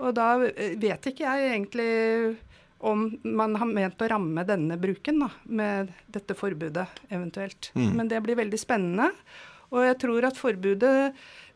Og 0.00 0.14
da 0.16 0.32
eh, 0.48 0.76
vet 0.80 1.12
ikke 1.12 1.26
jeg 1.28 1.52
egentlig 1.52 1.90
om 2.80 3.04
man 3.22 3.58
har 3.60 3.68
ment 3.68 4.02
å 4.02 4.08
ramme 4.08 4.44
denne 4.48 4.78
bruken 4.80 5.20
da, 5.24 5.30
med 5.44 5.92
dette 6.08 6.36
forbudet 6.36 6.86
eventuelt. 7.08 7.70
Mm. 7.74 7.90
Men 7.98 8.10
det 8.10 8.22
blir 8.24 8.40
veldig 8.40 8.60
spennende. 8.60 9.10
Og 9.70 9.84
jeg 9.84 10.00
tror 10.02 10.26
at 10.26 10.38
forbudet 10.38 10.96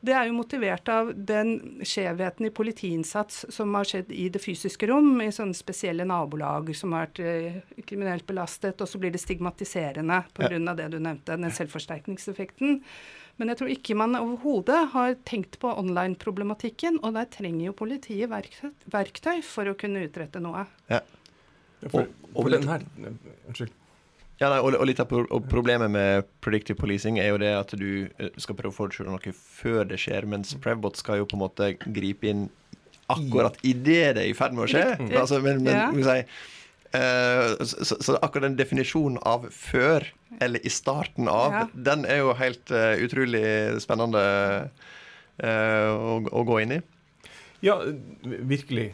det 0.04 0.12
er 0.12 0.28
jo 0.28 0.37
motivert 0.37 0.88
av 0.92 1.10
den 1.16 1.80
skjevheten 1.87 2.46
i 2.46 2.52
politiinnsats 2.52 3.46
som 3.54 3.72
har 3.78 3.88
skjedd 3.88 4.12
i 4.12 4.26
det 4.32 4.42
fysiske 4.42 4.88
rom, 4.90 5.16
i 5.24 5.30
sånne 5.32 5.56
spesielle 5.56 6.04
nabolag 6.04 6.68
som 6.76 6.92
har 6.92 7.06
vært 7.06 7.20
eh, 7.24 7.56
kriminelt 7.88 8.26
belastet, 8.28 8.82
og 8.84 8.90
så 8.90 9.00
blir 9.00 9.14
det 9.14 9.22
stigmatiserende 9.22 10.20
pga. 10.37 10.50
Ja. 10.52 10.74
det 10.76 10.90
du 10.92 10.98
nevnte, 11.00 11.38
den 11.40 11.56
selvforsterkningseffekten. 11.56 12.82
Men 13.40 13.50
jeg 13.50 13.58
tror 13.58 13.72
ikke 13.72 13.96
man 13.98 14.18
overhodet 14.18 14.82
har 14.92 15.16
tenkt 15.26 15.56
på 15.62 15.72
online-problematikken, 15.72 17.00
og 17.00 17.16
der 17.16 17.30
trenger 17.32 17.70
jo 17.70 17.78
politiet 17.80 18.30
verktøy, 18.30 18.74
verktøy 18.92 19.40
for 19.46 19.72
å 19.72 19.78
kunne 19.78 20.04
utrette 20.04 20.42
noe. 20.42 20.68
Ja. 20.92 21.00
For, 21.92 22.08
for 22.32 22.52
den 22.52 22.68
her, 22.68 22.84
Unnskyld. 23.48 23.72
Ja, 24.40 24.48
nei, 24.50 24.58
og, 24.58 24.74
og, 24.74 24.82
litt 24.88 24.98
av 24.98 25.12
problemet 25.46 25.92
med 25.94 26.26
predictive 26.42 26.78
policing 26.80 27.20
er 27.22 27.30
jo 27.30 27.38
det 27.38 27.52
at 27.54 27.70
du 27.78 28.08
eh, 28.08 28.32
skal 28.42 28.56
prøve 28.58 28.72
å 28.72 28.76
forutse 28.76 29.06
noe 29.06 29.34
før 29.34 29.86
det 29.86 30.00
skjer, 30.02 30.26
mens 30.30 30.56
Prevbot 30.62 30.98
skal 30.98 31.20
jo 31.20 31.28
på 31.30 31.38
en 31.38 31.44
måte 31.44 31.70
gripe 31.84 32.32
inn 32.32 32.48
akkurat 33.12 33.56
idet 33.62 34.14
det 34.16 34.24
er 34.24 34.30
i 34.30 34.34
ferd 34.36 34.56
med 34.56 34.66
å 34.66 34.68
skje. 34.72 34.84
Altså, 35.20 35.38
men, 35.44 35.62
men 35.62 35.76
ja. 35.76 35.88
si, 36.08 36.50
uh, 36.96 37.64
så, 37.68 37.98
så, 38.00 38.16
akkurat 38.16 38.48
den 38.48 38.58
definisjonen 38.58 39.20
av 39.28 39.46
før, 39.54 40.08
eller 40.42 40.64
i 40.64 40.72
starten 40.72 41.28
av, 41.30 41.54
ja. 41.54 41.64
den 41.92 42.06
er 42.08 42.22
jo 42.24 42.34
helt 42.38 42.72
uh, 42.74 42.94
utrolig 43.04 43.44
spennende 43.84 44.24
uh, 45.44 45.90
å, 45.92 46.16
å, 46.32 46.46
gå 46.48 46.62
inn 46.64 46.78
i. 46.78 46.80
Ja, 47.64 47.78
virkelig. 48.24 48.90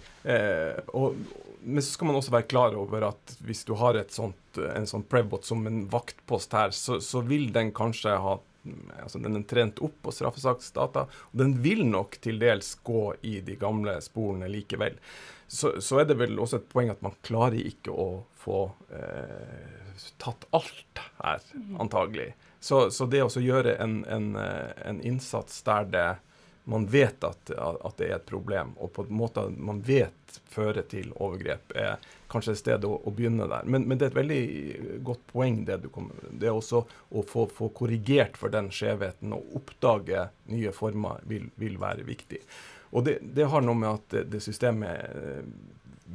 og 0.94 1.16
men 1.62 1.82
så 1.82 1.94
skal 1.94 2.10
man 2.10 2.18
også 2.18 2.32
være 2.34 2.48
klar 2.50 2.76
over 2.78 3.08
at 3.10 3.34
hvis 3.44 3.64
du 3.68 3.74
har 3.80 3.98
sånt, 4.12 4.60
en 4.60 4.88
sånn 4.88 5.06
Prevbot 5.08 5.46
som 5.48 5.66
en 5.68 5.82
vaktpost 5.90 6.54
her, 6.56 6.72
så, 6.76 7.00
så, 7.04 7.22
vil 7.26 7.50
den 7.54 7.74
kanskje 7.76 8.16
ha 8.20 8.38
altså 9.00 9.16
Den 9.24 9.38
er 9.38 9.44
trent 9.48 9.78
opp 9.80 9.94
på 10.04 10.12
straffesaksdata, 10.12 11.06
og 11.08 11.36
den 11.40 11.54
vil 11.64 11.80
nok 11.88 12.18
til 12.20 12.36
dels 12.42 12.74
gå 12.84 13.14
i 13.24 13.38
de 13.40 13.54
gamle 13.56 13.94
sporene 14.04 14.50
likevel. 14.52 14.98
Så, 15.48 15.78
så 15.80 16.02
er 16.02 16.10
det 16.10 16.18
vel 16.20 16.36
også 16.36 16.60
et 16.60 16.66
poeng 16.68 16.92
at 16.92 17.00
man 17.00 17.16
klarer 17.24 17.56
ikke 17.56 17.90
å 17.90 18.26
få 18.36 18.66
eh, 18.92 20.04
tatt 20.20 20.44
alt 20.52 21.00
her, 21.22 21.40
antagelig. 21.80 22.34
Så, 22.60 22.90
så 22.92 23.08
det 23.08 23.24
å 23.24 23.32
gjøre 23.40 23.78
en, 23.80 24.02
en, 24.12 24.28
eh, 24.36 24.76
en 24.84 25.00
innsats 25.08 25.62
der 25.64 25.88
det 25.88 26.08
man 26.64 26.86
vet 26.86 27.24
at, 27.24 27.50
at, 27.50 27.94
det 27.98 28.08
er 28.10 28.16
et 28.18 28.26
problem, 28.26 28.74
og 28.78 28.92
på 28.94 29.04
en 29.06 29.16
måte 29.16 29.46
man 29.56 29.80
vet 29.86 30.40
fører 30.52 30.84
til 30.90 31.10
overgrep, 31.16 31.72
er 31.74 32.10
kanskje 32.30 32.54
et 32.54 32.60
sted 32.60 32.86
å, 32.86 32.92
å 33.06 33.12
begynne 33.14 33.48
der. 33.50 33.66
Men, 33.66 33.86
men, 33.88 33.98
det 33.98 34.06
er 34.06 34.12
et 34.12 34.18
veldig 34.20 34.42
godt 35.06 35.24
poeng, 35.32 35.62
det 35.66 35.80
du 35.84 35.88
kommer 35.92 36.18
med. 36.18 36.36
Det 36.42 36.50
er 36.50 36.56
også 36.56 36.84
å 36.84 37.24
få, 37.26 37.46
få 37.50 37.70
korrigert 37.74 38.38
for 38.38 38.52
den 38.52 38.70
skjevheten 38.74 39.34
og 39.34 39.56
oppdage 39.58 40.28
nye 40.52 40.74
former 40.76 41.24
vil, 41.30 41.48
vil 41.60 41.80
være 41.80 42.06
viktig. 42.06 42.42
Og 42.90 43.06
det, 43.06 43.18
det, 43.22 43.48
har 43.50 43.64
noe 43.64 43.78
med 43.78 43.90
at 43.90 44.18
det, 44.30 44.42
systemet 44.42 45.14
eh, 45.14 45.42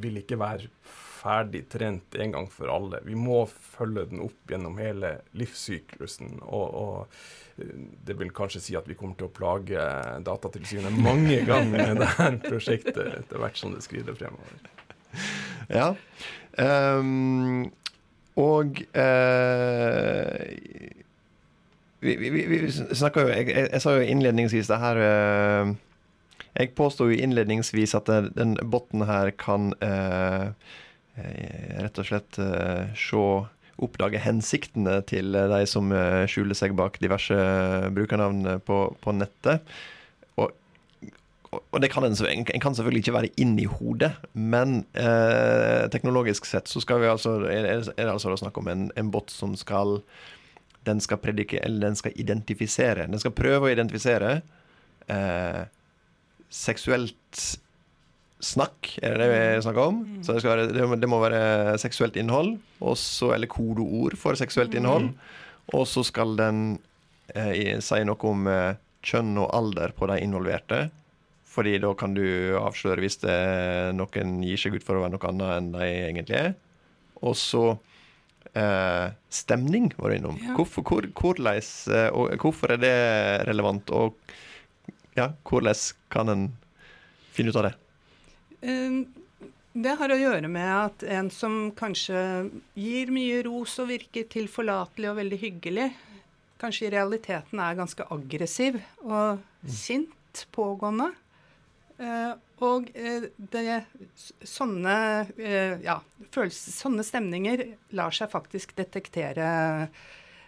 vil 0.04 0.22
ikke 0.22 0.40
være 0.40 0.70
ferdig 0.86 1.66
trent 1.72 2.16
en 2.22 2.36
gang 2.36 2.48
for 2.52 2.70
alle. 2.72 3.02
Vi 3.08 3.16
må 3.18 3.46
følge 3.50 4.06
den 4.12 4.22
opp 4.28 4.52
gjennom 4.52 4.78
hele 4.80 5.18
livssyklusen. 5.40 6.38
og, 6.46 6.68
og 6.76 7.45
det 7.56 8.18
vil 8.20 8.32
kanskje 8.36 8.62
si 8.62 8.76
at 8.76 8.88
vi 8.90 8.98
kommer 9.00 9.16
til 9.20 9.30
å 9.30 9.34
plage 9.36 9.84
Datatilsynet 10.28 10.96
mange 11.00 11.40
ganger 11.48 11.72
med 11.72 12.02
dette 12.04 12.50
prosjektet 12.50 13.22
etter 13.22 13.40
hvert 13.40 13.60
som 13.60 13.72
det 13.76 13.84
skrider 13.86 14.18
fremover. 14.18 14.60
Ja. 15.72 15.94
Um, 16.60 17.72
og 18.36 18.82
uh, 18.96 20.44
vi, 22.04 22.16
vi, 22.20 22.30
vi, 22.52 22.60
snakka 22.72 23.24
jo 23.24 23.32
jeg, 23.32 23.48
jeg, 23.50 23.70
jeg, 23.72 23.82
sa 23.84 23.96
jo 23.96 24.04
innledningsvis 24.04 24.70
det 24.72 24.80
her 24.80 25.00
uh, 25.00 25.72
Jeg 26.56 26.76
påsto 26.76 27.08
innledningsvis 27.12 27.96
at 27.98 28.12
den 28.36 28.56
botten 28.60 29.08
her 29.08 29.32
kan 29.40 29.72
uh, 29.80 30.52
rett 31.16 32.00
og 32.00 32.08
slett 32.08 32.38
se 33.00 33.26
oppdage 33.82 34.22
hensiktene 34.24 35.00
til 35.10 35.36
de 35.36 35.64
som 35.68 35.92
eh, 35.92 36.24
skjuler 36.32 36.58
seg 36.58 36.76
bak 36.78 37.00
diverse 37.04 37.36
eh, 37.36 37.90
brukernavn 37.96 38.62
på, 38.68 38.80
på 39.02 39.16
nettet. 39.16 39.66
Og, 40.40 40.54
og 41.60 41.82
det 41.84 41.90
kan 41.92 42.08
en, 42.08 42.16
en, 42.16 42.46
kan 42.48 42.78
selvfølgelig 42.78 43.04
ikke 43.04 43.18
være 43.18 43.34
inn 43.42 43.58
i 43.60 43.68
hodet, 43.68 44.14
men 44.34 44.84
eh, 44.94 45.90
teknologisk 45.92 46.48
sett 46.48 46.72
så 46.72 46.84
skal 46.84 47.04
vi 47.04 47.12
altså, 47.12 47.38
er, 47.52 47.84
det 47.92 48.08
altså 48.08 48.36
snakk 48.40 48.58
om 48.64 48.72
en, 48.72 48.88
en 48.96 49.12
bot 49.12 49.34
som 49.34 49.58
skal 49.60 50.00
den 50.86 51.02
skal 51.02 51.18
predike, 51.18 51.60
eller 51.66 51.88
den 51.88 51.98
skal 51.98 52.14
identifisere. 52.16 53.08
Den 53.10 53.22
skal 53.22 53.34
prøve 53.34 53.66
å 53.66 53.72
identifisere 53.74 54.40
eh, 55.10 55.64
seksuelt 56.54 57.46
snakk, 58.46 58.92
er 59.02 59.16
det 59.16 59.26
det 59.26 59.30
vi 59.34 59.64
snakker 59.66 59.90
om. 59.92 60.02
Mm. 60.06 60.20
Så 60.26 60.36
det, 60.36 60.44
være, 60.46 60.98
det, 61.02 61.10
må 61.10 61.20
være 61.24 61.78
seksuelt 61.82 62.18
innhold, 62.20 62.56
også, 62.80 63.32
eller 63.36 63.50
kodeord 63.52 64.18
for 64.20 64.38
seksuelt 64.40 64.76
mm. 64.76 64.80
innhold. 64.82 65.10
Og 65.74 65.88
så 65.90 66.04
skal 66.06 66.36
den 66.38 66.60
eh, 67.34 67.80
si 67.82 68.04
noe 68.06 68.30
om 68.30 68.46
eh, 68.52 68.78
kjønn 69.06 69.34
og 69.42 69.50
alder 69.56 69.96
på 69.98 70.10
de 70.12 70.20
involverte. 70.24 70.86
Fordi 71.56 71.78
da 71.80 71.94
kan 71.98 72.16
du 72.18 72.26
avsløre 72.60 73.04
hvis 73.04 73.22
det, 73.22 73.36
noen 73.96 74.40
gir 74.44 74.60
seg 74.60 74.76
ut 74.76 74.86
for 74.86 74.98
å 74.98 75.06
være 75.06 75.16
noe 75.16 75.30
annet 75.30 75.54
enn 75.56 75.70
de 75.78 75.92
egentlig 76.10 76.40
er. 76.42 76.50
Og 77.24 77.38
så 77.40 77.64
eh, 78.52 79.08
stemning 79.32 79.94
var 79.96 80.12
du 80.12 80.18
innom. 80.18 80.42
Ja. 80.44 80.58
Hvorfor, 80.60 80.84
hvor, 80.90 81.08
hvorleis, 81.16 81.72
eh, 81.88 82.10
og 82.12 82.36
hvorfor 82.44 82.76
er 82.76 82.84
det 82.84 82.98
relevant? 83.48 83.94
Og 83.96 84.18
ja, 85.16 85.32
hvordan 85.48 85.80
kan 86.12 86.34
en 86.34 86.46
finne 87.36 87.56
ut 87.56 87.62
av 87.62 87.70
det? 87.70 87.76
Ehm, 88.66 89.06
det 89.76 89.98
har 90.00 90.12
å 90.12 90.18
gjøre 90.18 90.50
med 90.50 90.72
at 90.72 91.04
en 91.18 91.30
som 91.34 91.70
kanskje 91.76 92.20
gir 92.80 93.12
mye 93.14 93.42
ros 93.46 93.76
og 93.84 93.92
virker 93.92 94.28
tilforlatelig 94.32 95.12
og 95.12 95.20
veldig 95.20 95.40
hyggelig, 95.42 95.90
kanskje 96.62 96.88
i 96.88 96.94
realiteten 96.96 97.60
er 97.60 97.78
ganske 97.78 98.08
aggressiv 98.16 98.80
og 99.04 99.42
mm. 99.42 99.74
sint 99.76 100.46
pågående. 100.56 101.12
Uh, 101.96 102.34
og 102.64 102.90
uh, 102.92 103.28
det, 103.52 103.78
sånne, 104.44 104.96
uh, 105.38 105.76
ja, 105.84 106.00
følelses, 106.32 106.80
sånne 106.82 107.06
stemninger 107.08 107.64
lar 107.96 108.16
seg 108.16 108.32
faktisk 108.34 108.76
detektere 108.76 109.48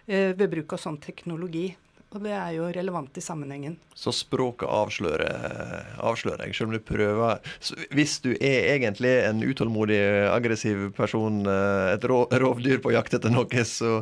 ved 0.08 0.46
bruk 0.48 0.72
av 0.72 0.80
sånn 0.80 0.96
teknologi. 1.04 1.66
Og 2.08 2.22
det 2.24 2.32
er 2.32 2.54
jo 2.56 2.68
relevant 2.72 3.18
i 3.20 3.22
sammenhengen. 3.22 3.74
Så 3.92 4.14
språket 4.16 4.68
avslører, 4.72 5.98
avslører 6.00 6.46
jeg, 6.46 6.54
selv 6.56 6.70
om 6.70 6.76
du 6.76 6.80
prøver 6.80 7.42
Hvis 7.92 8.14
du 8.24 8.30
er 8.32 8.70
egentlig 8.76 9.10
en 9.26 9.42
utålmodig, 9.44 9.98
aggressiv 10.30 10.86
person, 10.96 11.42
eh, 11.44 11.92
et 11.92 12.06
rovdyr 12.08 12.80
på 12.84 12.94
jakt 12.94 13.18
etter 13.18 13.32
noe, 13.34 13.64
så, 13.68 13.98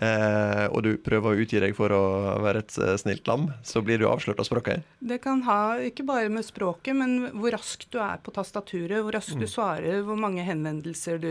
eh, 0.00 0.64
og 0.66 0.82
du 0.86 0.96
prøver 0.98 1.30
å 1.30 1.44
utgi 1.44 1.60
deg 1.62 1.76
for 1.78 1.94
å 1.94 2.02
være 2.42 2.64
et 2.64 2.78
eh, 2.80 2.96
snilt 3.00 3.30
lam, 3.30 3.46
så 3.62 3.84
blir 3.86 4.02
du 4.02 4.08
avslørt 4.10 4.42
av 4.42 4.48
språket? 4.48 4.82
Det 4.98 5.20
kan 5.22 5.44
ha 5.46 5.76
ikke 5.84 6.06
bare 6.08 6.32
med 6.32 6.46
språket, 6.46 6.96
men 6.98 7.30
hvor 7.36 7.54
raskt 7.54 7.86
du 7.94 8.00
er 8.02 8.18
på 8.24 8.34
tastaturet, 8.34 8.98
hvor 9.04 9.14
raskt 9.14 9.38
mm. 9.38 9.44
du 9.44 9.50
svarer, 9.50 10.02
hvor 10.02 10.18
mange 10.18 10.42
henvendelser 10.46 11.22
du 11.22 11.30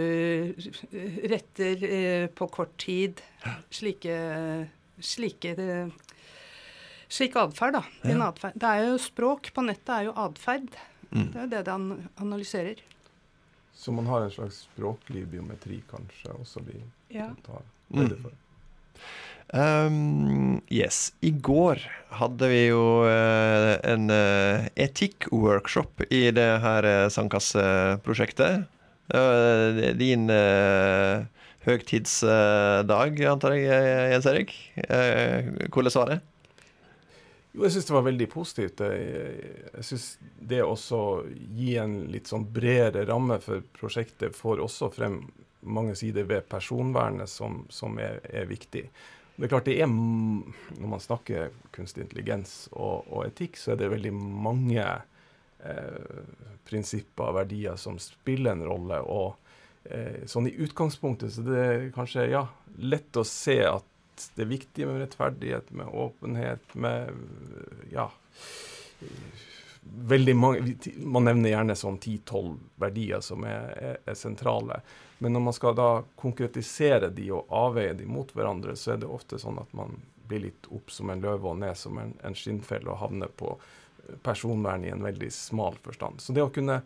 retter 1.34 1.84
eh, 1.90 2.30
på 2.32 2.48
kort 2.54 2.78
tid. 2.80 3.20
Slike 3.74 4.16
slike 5.04 5.56
slik 7.14 7.38
atferd, 7.40 7.78
da. 7.78 7.84
Din 8.02 8.20
ja. 8.20 8.32
atferd. 8.32 8.58
Det 8.58 8.72
er 8.72 8.88
jo 8.88 8.98
språk 9.02 9.52
på 9.54 9.66
nettet 9.66 9.94
er 9.96 10.10
jo 10.10 10.16
atferd. 10.26 10.72
Mm. 11.12 11.28
Det 11.30 11.38
er 11.38 11.44
jo 11.44 11.52
det 11.52 11.64
det 11.68 11.76
analyserer. 12.24 12.82
Så 13.74 13.92
man 13.92 14.08
har 14.08 14.26
en 14.26 14.32
slags 14.32 14.64
språklig 14.68 15.26
biometri, 15.28 15.82
kanskje, 15.90 16.32
også 16.40 16.64
vi 16.68 16.80
ja. 17.14 17.32
tar 17.46 17.66
høyde 17.94 18.18
for? 18.22 18.40
Um, 19.54 20.62
yes. 20.72 21.12
I 21.22 21.34
går 21.46 21.82
hadde 22.18 22.50
vi 22.50 22.62
jo 22.70 23.04
uh, 23.06 23.76
en 23.86 24.10
uh, 24.10 24.66
etikkworkshop 24.80 26.06
i 26.10 26.26
det 26.34 26.50
her 26.64 26.88
uh, 26.88 27.10
sandkasseprosjektet. 27.14 28.66
Uh, 29.14 29.84
din 30.00 30.30
uh, 30.32 31.26
høgtidsdag, 31.68 33.20
antar 33.30 33.58
jeg, 33.60 33.98
Jens 34.14 34.26
Erik. 34.28 34.56
hvordan 35.72 35.96
var 35.96 36.10
det? 36.14 36.22
Jo, 37.54 37.68
jeg 37.68 37.76
syns 37.76 37.86
det 37.86 37.94
var 37.94 38.06
veldig 38.08 38.28
positivt. 38.34 38.82
Jeg, 38.82 39.86
syns 39.86 40.08
det 40.42 40.64
også 40.66 41.00
gi 41.54 41.76
en 41.78 42.00
litt 42.10 42.30
sånn 42.32 42.48
bredere 42.50 43.06
ramme 43.06 43.38
for 43.44 43.62
prosjektet 43.78 44.34
får 44.34 44.64
også 44.64 44.90
frem 44.96 45.20
mange 45.64 45.94
sider 45.96 46.26
ved 46.28 46.48
personvernet 46.50 47.30
som, 47.30 47.62
som 47.70 48.00
er, 48.02 48.18
er, 48.26 48.48
viktig. 48.50 48.88
Det 49.36 49.46
er 49.46 49.52
klart 49.52 49.70
det 49.70 49.78
er, 49.82 49.88
Når 49.88 50.90
man 50.90 51.02
snakker 51.02 51.54
kunstig 51.74 52.08
intelligens 52.08 52.68
og, 52.72 53.06
og 53.14 53.28
etikk, 53.28 53.62
så 53.62 53.74
er 53.74 53.80
det 53.84 53.94
veldig 53.94 54.16
mange 54.18 54.84
eh, 54.84 56.26
prinsipper 56.66 57.30
og 57.30 57.38
verdier 57.38 57.78
som 57.78 58.02
spiller 58.02 58.58
en 58.58 58.66
rolle. 58.66 59.00
og 59.06 59.38
eh, 59.86 60.26
sånn 60.26 60.50
I 60.50 60.58
utgangspunktet 60.66 61.38
så 61.38 61.46
det 61.46 61.64
er 61.64 61.90
kanskje 61.94 62.32
ja, 62.34 62.48
lett 62.82 63.22
å 63.22 63.26
se 63.28 63.62
at 63.70 63.93
det 64.38 64.46
viktige 64.50 64.90
med 64.90 65.02
rettferdighet, 65.02 65.72
med 65.72 65.88
åpenhet, 65.88 66.76
med 66.76 67.12
ja 67.92 68.10
veldig 69.84 70.36
mange, 70.36 70.76
Man 70.98 71.28
nevner 71.28 71.50
gjerne 71.50 71.76
sånn 71.76 71.98
10-12 72.00 72.54
verdier 72.80 73.24
som 73.26 73.44
er, 73.48 73.68
er, 73.76 73.98
er, 74.06 74.18
sentrale. 74.18 74.80
Men 75.20 75.36
når 75.36 75.46
man 75.48 75.56
skal 75.56 75.76
da 75.78 75.90
konkretisere 76.20 77.10
de 77.14 77.30
og 77.36 77.52
avveie 77.54 77.94
de 77.98 78.08
mot 78.08 78.32
hverandre, 78.36 78.76
så 78.80 78.94
er 78.94 79.04
det 79.04 79.12
ofte 79.12 79.40
sånn 79.42 79.60
at 79.62 79.72
man 79.76 79.98
blir 80.28 80.46
litt 80.46 80.70
opp 80.72 80.92
som 80.92 81.12
en 81.12 81.24
løve 81.24 81.52
og 81.52 81.60
ned 81.60 81.78
som 81.78 82.00
en, 82.00 82.16
en 82.24 82.36
skinnfelle 82.38 82.90
og 82.92 83.02
havner 83.04 83.32
på 83.36 83.58
personvern 84.24 84.86
i 84.86 84.92
en 84.92 85.04
veldig 85.04 85.32
smal 85.32 85.78
forstand. 85.84 86.22
Så 86.24 86.36
det 86.36 86.44
å 86.44 86.52
kunne 86.54 86.82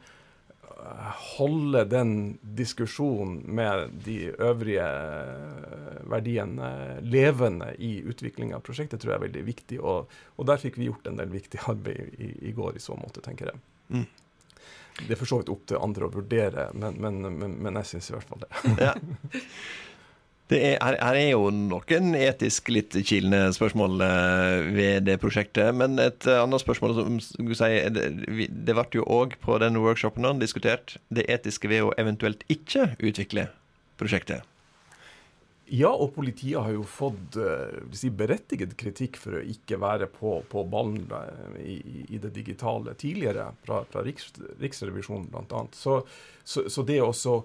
holde 1.38 1.84
den 1.86 2.38
diskusjonen 2.42 3.38
med 3.56 3.90
de 4.06 4.18
øvrige 4.30 4.86
eh, 4.86 5.98
verdiene 6.10 6.70
levende 7.02 7.74
i 7.78 7.98
utviklinga 8.02 8.56
av 8.58 8.64
prosjektet, 8.66 9.02
tror 9.02 9.14
jeg 9.14 9.20
er 9.20 9.26
veldig 9.26 9.44
viktig. 9.48 9.80
Og, 9.82 10.14
og, 10.36 10.46
der 10.48 10.62
fikk 10.62 10.80
vi 10.80 10.90
gjort 10.90 11.08
en 11.10 11.20
del 11.20 11.34
viktig 11.34 11.64
arbeid 11.68 12.16
i, 12.20 12.32
i 12.50 12.54
går 12.56 12.78
i 12.78 12.84
så 12.84 12.98
måte, 13.00 13.24
tenker 13.26 13.52
jeg. 13.52 13.62
Mm. 13.90 14.08
Det 14.98 15.14
er 15.14 15.20
for 15.20 15.30
så 15.30 15.42
vidt 15.42 15.52
opp 15.54 15.68
til 15.70 15.82
andre 15.82 16.08
å 16.08 16.14
vurdere, 16.14 16.70
men, 16.74 16.98
men, 17.02 17.20
men, 17.38 17.60
men 17.62 17.82
jeg 17.82 17.92
syns 17.92 18.10
i 18.12 18.18
hvert 18.18 18.32
fall 18.32 18.46
det. 18.46 18.88
ja. 18.88 18.96
Det 20.48 20.60
er, 20.64 20.78
her, 20.80 21.18
er 21.20 21.34
jo 21.34 21.50
noen 21.52 22.14
etisk 22.16 22.70
litt 22.72 22.96
kilende 23.02 23.52
spørsmål 23.56 24.04
eh, 24.06 24.68
ved 24.78 25.08
det 25.10 25.18
prosjektet. 25.20 25.76
Men 25.76 26.00
et 26.00 26.24
eh, 26.24 26.40
annet 26.40 26.64
spørsmål 26.64 26.96
som 26.96 27.18
sier, 27.20 27.90
det, 27.92 28.06
det 28.48 28.76
ble 28.78 28.88
jo 28.96 29.08
òg 29.12 29.36
på 29.44 29.60
denne 29.60 29.84
workshopen 29.84 30.40
diskutert 30.40 30.96
det 31.12 31.28
etiske 31.32 31.68
ved 31.68 31.90
å 31.90 31.96
eventuelt 32.00 32.48
ikke 32.54 32.94
utvikle 33.04 33.50
prosjektet. 34.00 34.48
Ja, 35.68 35.90
og 35.92 36.14
politiet 36.16 36.64
har 36.64 36.72
jo 36.72 36.86
fått 36.88 37.36
uh, 37.36 37.92
si, 37.92 38.08
berettiget 38.16 38.78
kritikk 38.80 39.18
for 39.20 39.36
å 39.36 39.44
ikke 39.44 39.76
være 39.84 40.08
på, 40.08 40.38
på 40.48 40.64
ballen 40.72 41.10
i, 41.60 41.76
i, 42.08 42.20
det 42.24 42.32
digitale 42.38 42.94
tidligere, 42.96 43.50
fra, 43.68 43.82
fra 43.92 44.04
Riks, 44.06 44.30
Riksrevisjonen 44.62 45.28
bl.a. 45.34 45.66
Så, 45.76 46.00
så, 46.48 46.70
så 46.72 46.88
det 46.88 47.02
også 47.04 47.42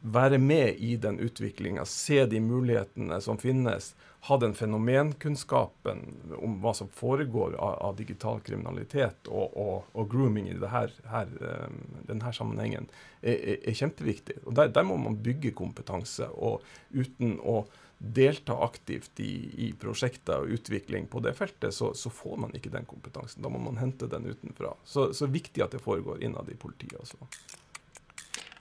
være 0.00 0.38
med 0.38 0.76
i 0.78 0.96
den 0.96 1.18
utviklinga, 1.20 1.84
se 1.84 2.24
de 2.26 2.40
mulighetene 2.40 3.20
som 3.20 3.38
finnes, 3.38 3.94
ha 4.20 4.36
den 4.38 4.54
fenomenkunnskapen 4.54 6.00
om 6.42 6.56
hva 6.62 6.72
som 6.74 6.90
foregår 6.90 7.54
av, 7.54 7.74
av 7.88 7.96
digital 7.96 8.40
kriminalitet 8.46 9.30
og, 9.30 9.54
og, 9.56 9.90
og, 9.92 10.08
grooming 10.10 10.48
i 10.50 10.56
her, 10.72 10.94
her, 11.10 11.30
um, 11.40 11.76
denne 12.08 12.32
sammenhengen, 12.34 12.88
er, 13.22 13.58
er 13.62 13.78
kjempeviktig. 13.78 14.40
Og 14.44 14.56
der, 14.58 14.72
der, 14.74 14.86
må 14.86 14.98
man 15.00 15.20
bygge 15.22 15.54
kompetanse. 15.58 16.26
Og 16.34 16.66
uten 16.90 17.38
å 17.38 17.62
delta 17.98 18.58
aktivt 18.62 19.22
i, 19.22 19.32
i 19.68 19.70
prosjekter 19.78 20.44
og 20.44 20.58
utvikling 20.58 21.06
på 21.10 21.22
det 21.22 21.34
feltet, 21.38 21.74
så, 21.74 21.92
så, 21.98 22.10
får 22.10 22.36
man 22.44 22.54
ikke 22.58 22.74
den 22.74 22.86
kompetansen. 22.90 23.42
Da 23.42 23.50
må 23.50 23.62
man 23.62 23.78
hente 23.78 24.10
den 24.10 24.26
utenfra. 24.26 24.74
Så, 24.84 25.12
så 25.14 25.30
viktig 25.30 25.62
at 25.62 25.74
det 25.74 25.82
foregår 25.82 26.22
innad 26.26 26.50
i 26.50 26.58
politiet. 26.58 26.98
også. 27.00 27.30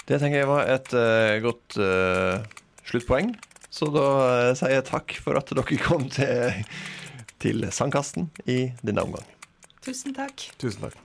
Det 0.08 0.22
tenker 0.22 0.40
jeg 0.40 0.48
var 0.48 0.70
et 0.72 0.94
uh, 0.96 1.36
godt 1.44 1.76
uh, 1.84 2.40
sluttpoeng. 2.88 3.34
Så 3.68 3.90
da 3.92 4.06
uh, 4.08 4.54
sier 4.56 4.78
jeg 4.78 4.86
takk 4.88 5.18
for 5.20 5.36
at 5.36 5.52
dere 5.52 5.80
kom 5.84 6.08
til, 6.14 6.62
til 7.44 7.68
Sandkasten 7.76 8.30
i 8.48 8.70
denne 8.88 9.04
omgang. 9.04 9.28
Tusen 9.84 10.16
takk. 10.16 10.48
Tusen 10.62 10.88
takk. 10.88 10.96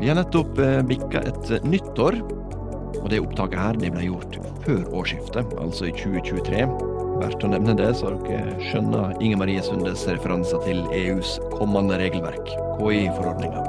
Vi 0.00 0.08
har 0.08 0.16
nettopp 0.16 0.56
bikka 0.88 1.22
et 1.28 1.52
nyttår, 1.66 2.20
og 3.00 3.08
det 3.12 3.20
opptaket 3.20 3.60
her 3.60 3.80
det 3.80 3.92
ble 3.92 4.08
gjort 4.08 4.38
før 4.64 4.84
årsskiftet, 5.02 5.56
altså 5.60 5.88
i 5.88 5.94
2023. 5.96 6.64
Verdt 7.20 7.44
å 7.44 7.50
nevne 7.52 7.76
det, 7.76 7.90
så 7.96 8.12
dere 8.24 8.56
skjønner 8.70 9.16
Inger 9.24 9.40
Marie 9.40 9.64
Sundes 9.64 10.04
referanser 10.08 10.64
til 10.64 10.84
EUs 10.96 11.36
kommende 11.56 12.00
regelverk, 12.00 12.52
KI-forordninga. 12.76 13.66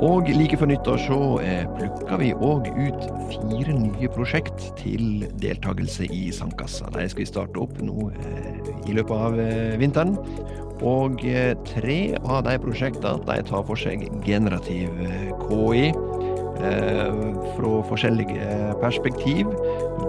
Og 0.00 0.30
like 0.32 0.56
før 0.56 0.70
nyttår 0.70 1.00
så 1.04 1.16
eh, 1.44 1.66
plukka 1.76 2.16
vi 2.22 2.30
òg 2.32 2.70
ut 2.72 3.02
fire 3.28 3.74
nye 3.76 4.08
prosjekt 4.14 4.70
til 4.78 5.26
deltakelse 5.42 6.08
i 6.08 6.30
Sandkassa. 6.32 6.88
De 6.94 7.04
skal 7.10 7.20
vi 7.20 7.28
starte 7.28 7.60
opp 7.60 7.76
nå 7.84 8.08
eh, 8.08 8.70
i 8.88 8.96
løpet 8.96 9.12
av 9.28 9.36
eh, 9.42 9.76
vinteren. 9.80 10.16
Og 10.80 11.20
tre 11.68 11.98
av 12.24 12.46
de 12.46 12.54
prosjektene 12.62 13.20
de 13.26 13.42
tar 13.44 13.66
for 13.68 13.76
seg 13.76 14.06
generativ 14.24 14.88
KI. 15.42 15.90
Fra 16.60 17.74
forskjellige 17.88 18.48
perspektiv. 18.80 19.52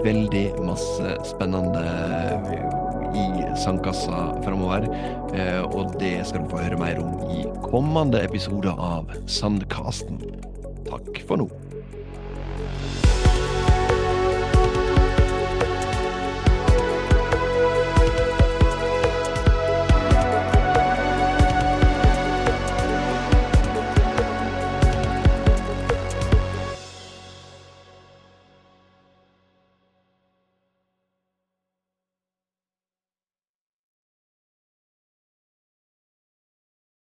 Veldig 0.04 0.46
masse 0.64 1.12
spennende 1.28 1.84
i 3.16 3.26
sandkassa 3.58 4.24
framover. 4.44 4.86
Eh, 5.34 5.62
og 5.62 5.96
det 6.00 6.18
skal 6.28 6.44
du 6.44 6.52
få 6.52 6.62
høre 6.62 6.80
mer 6.80 7.02
om 7.02 7.18
i 7.32 7.44
kommende 7.64 8.22
episode 8.24 8.72
av 8.72 9.12
Sandkasten. 9.26 10.22
Takk 10.88 11.22
for 11.28 11.44
nå. 11.44 11.50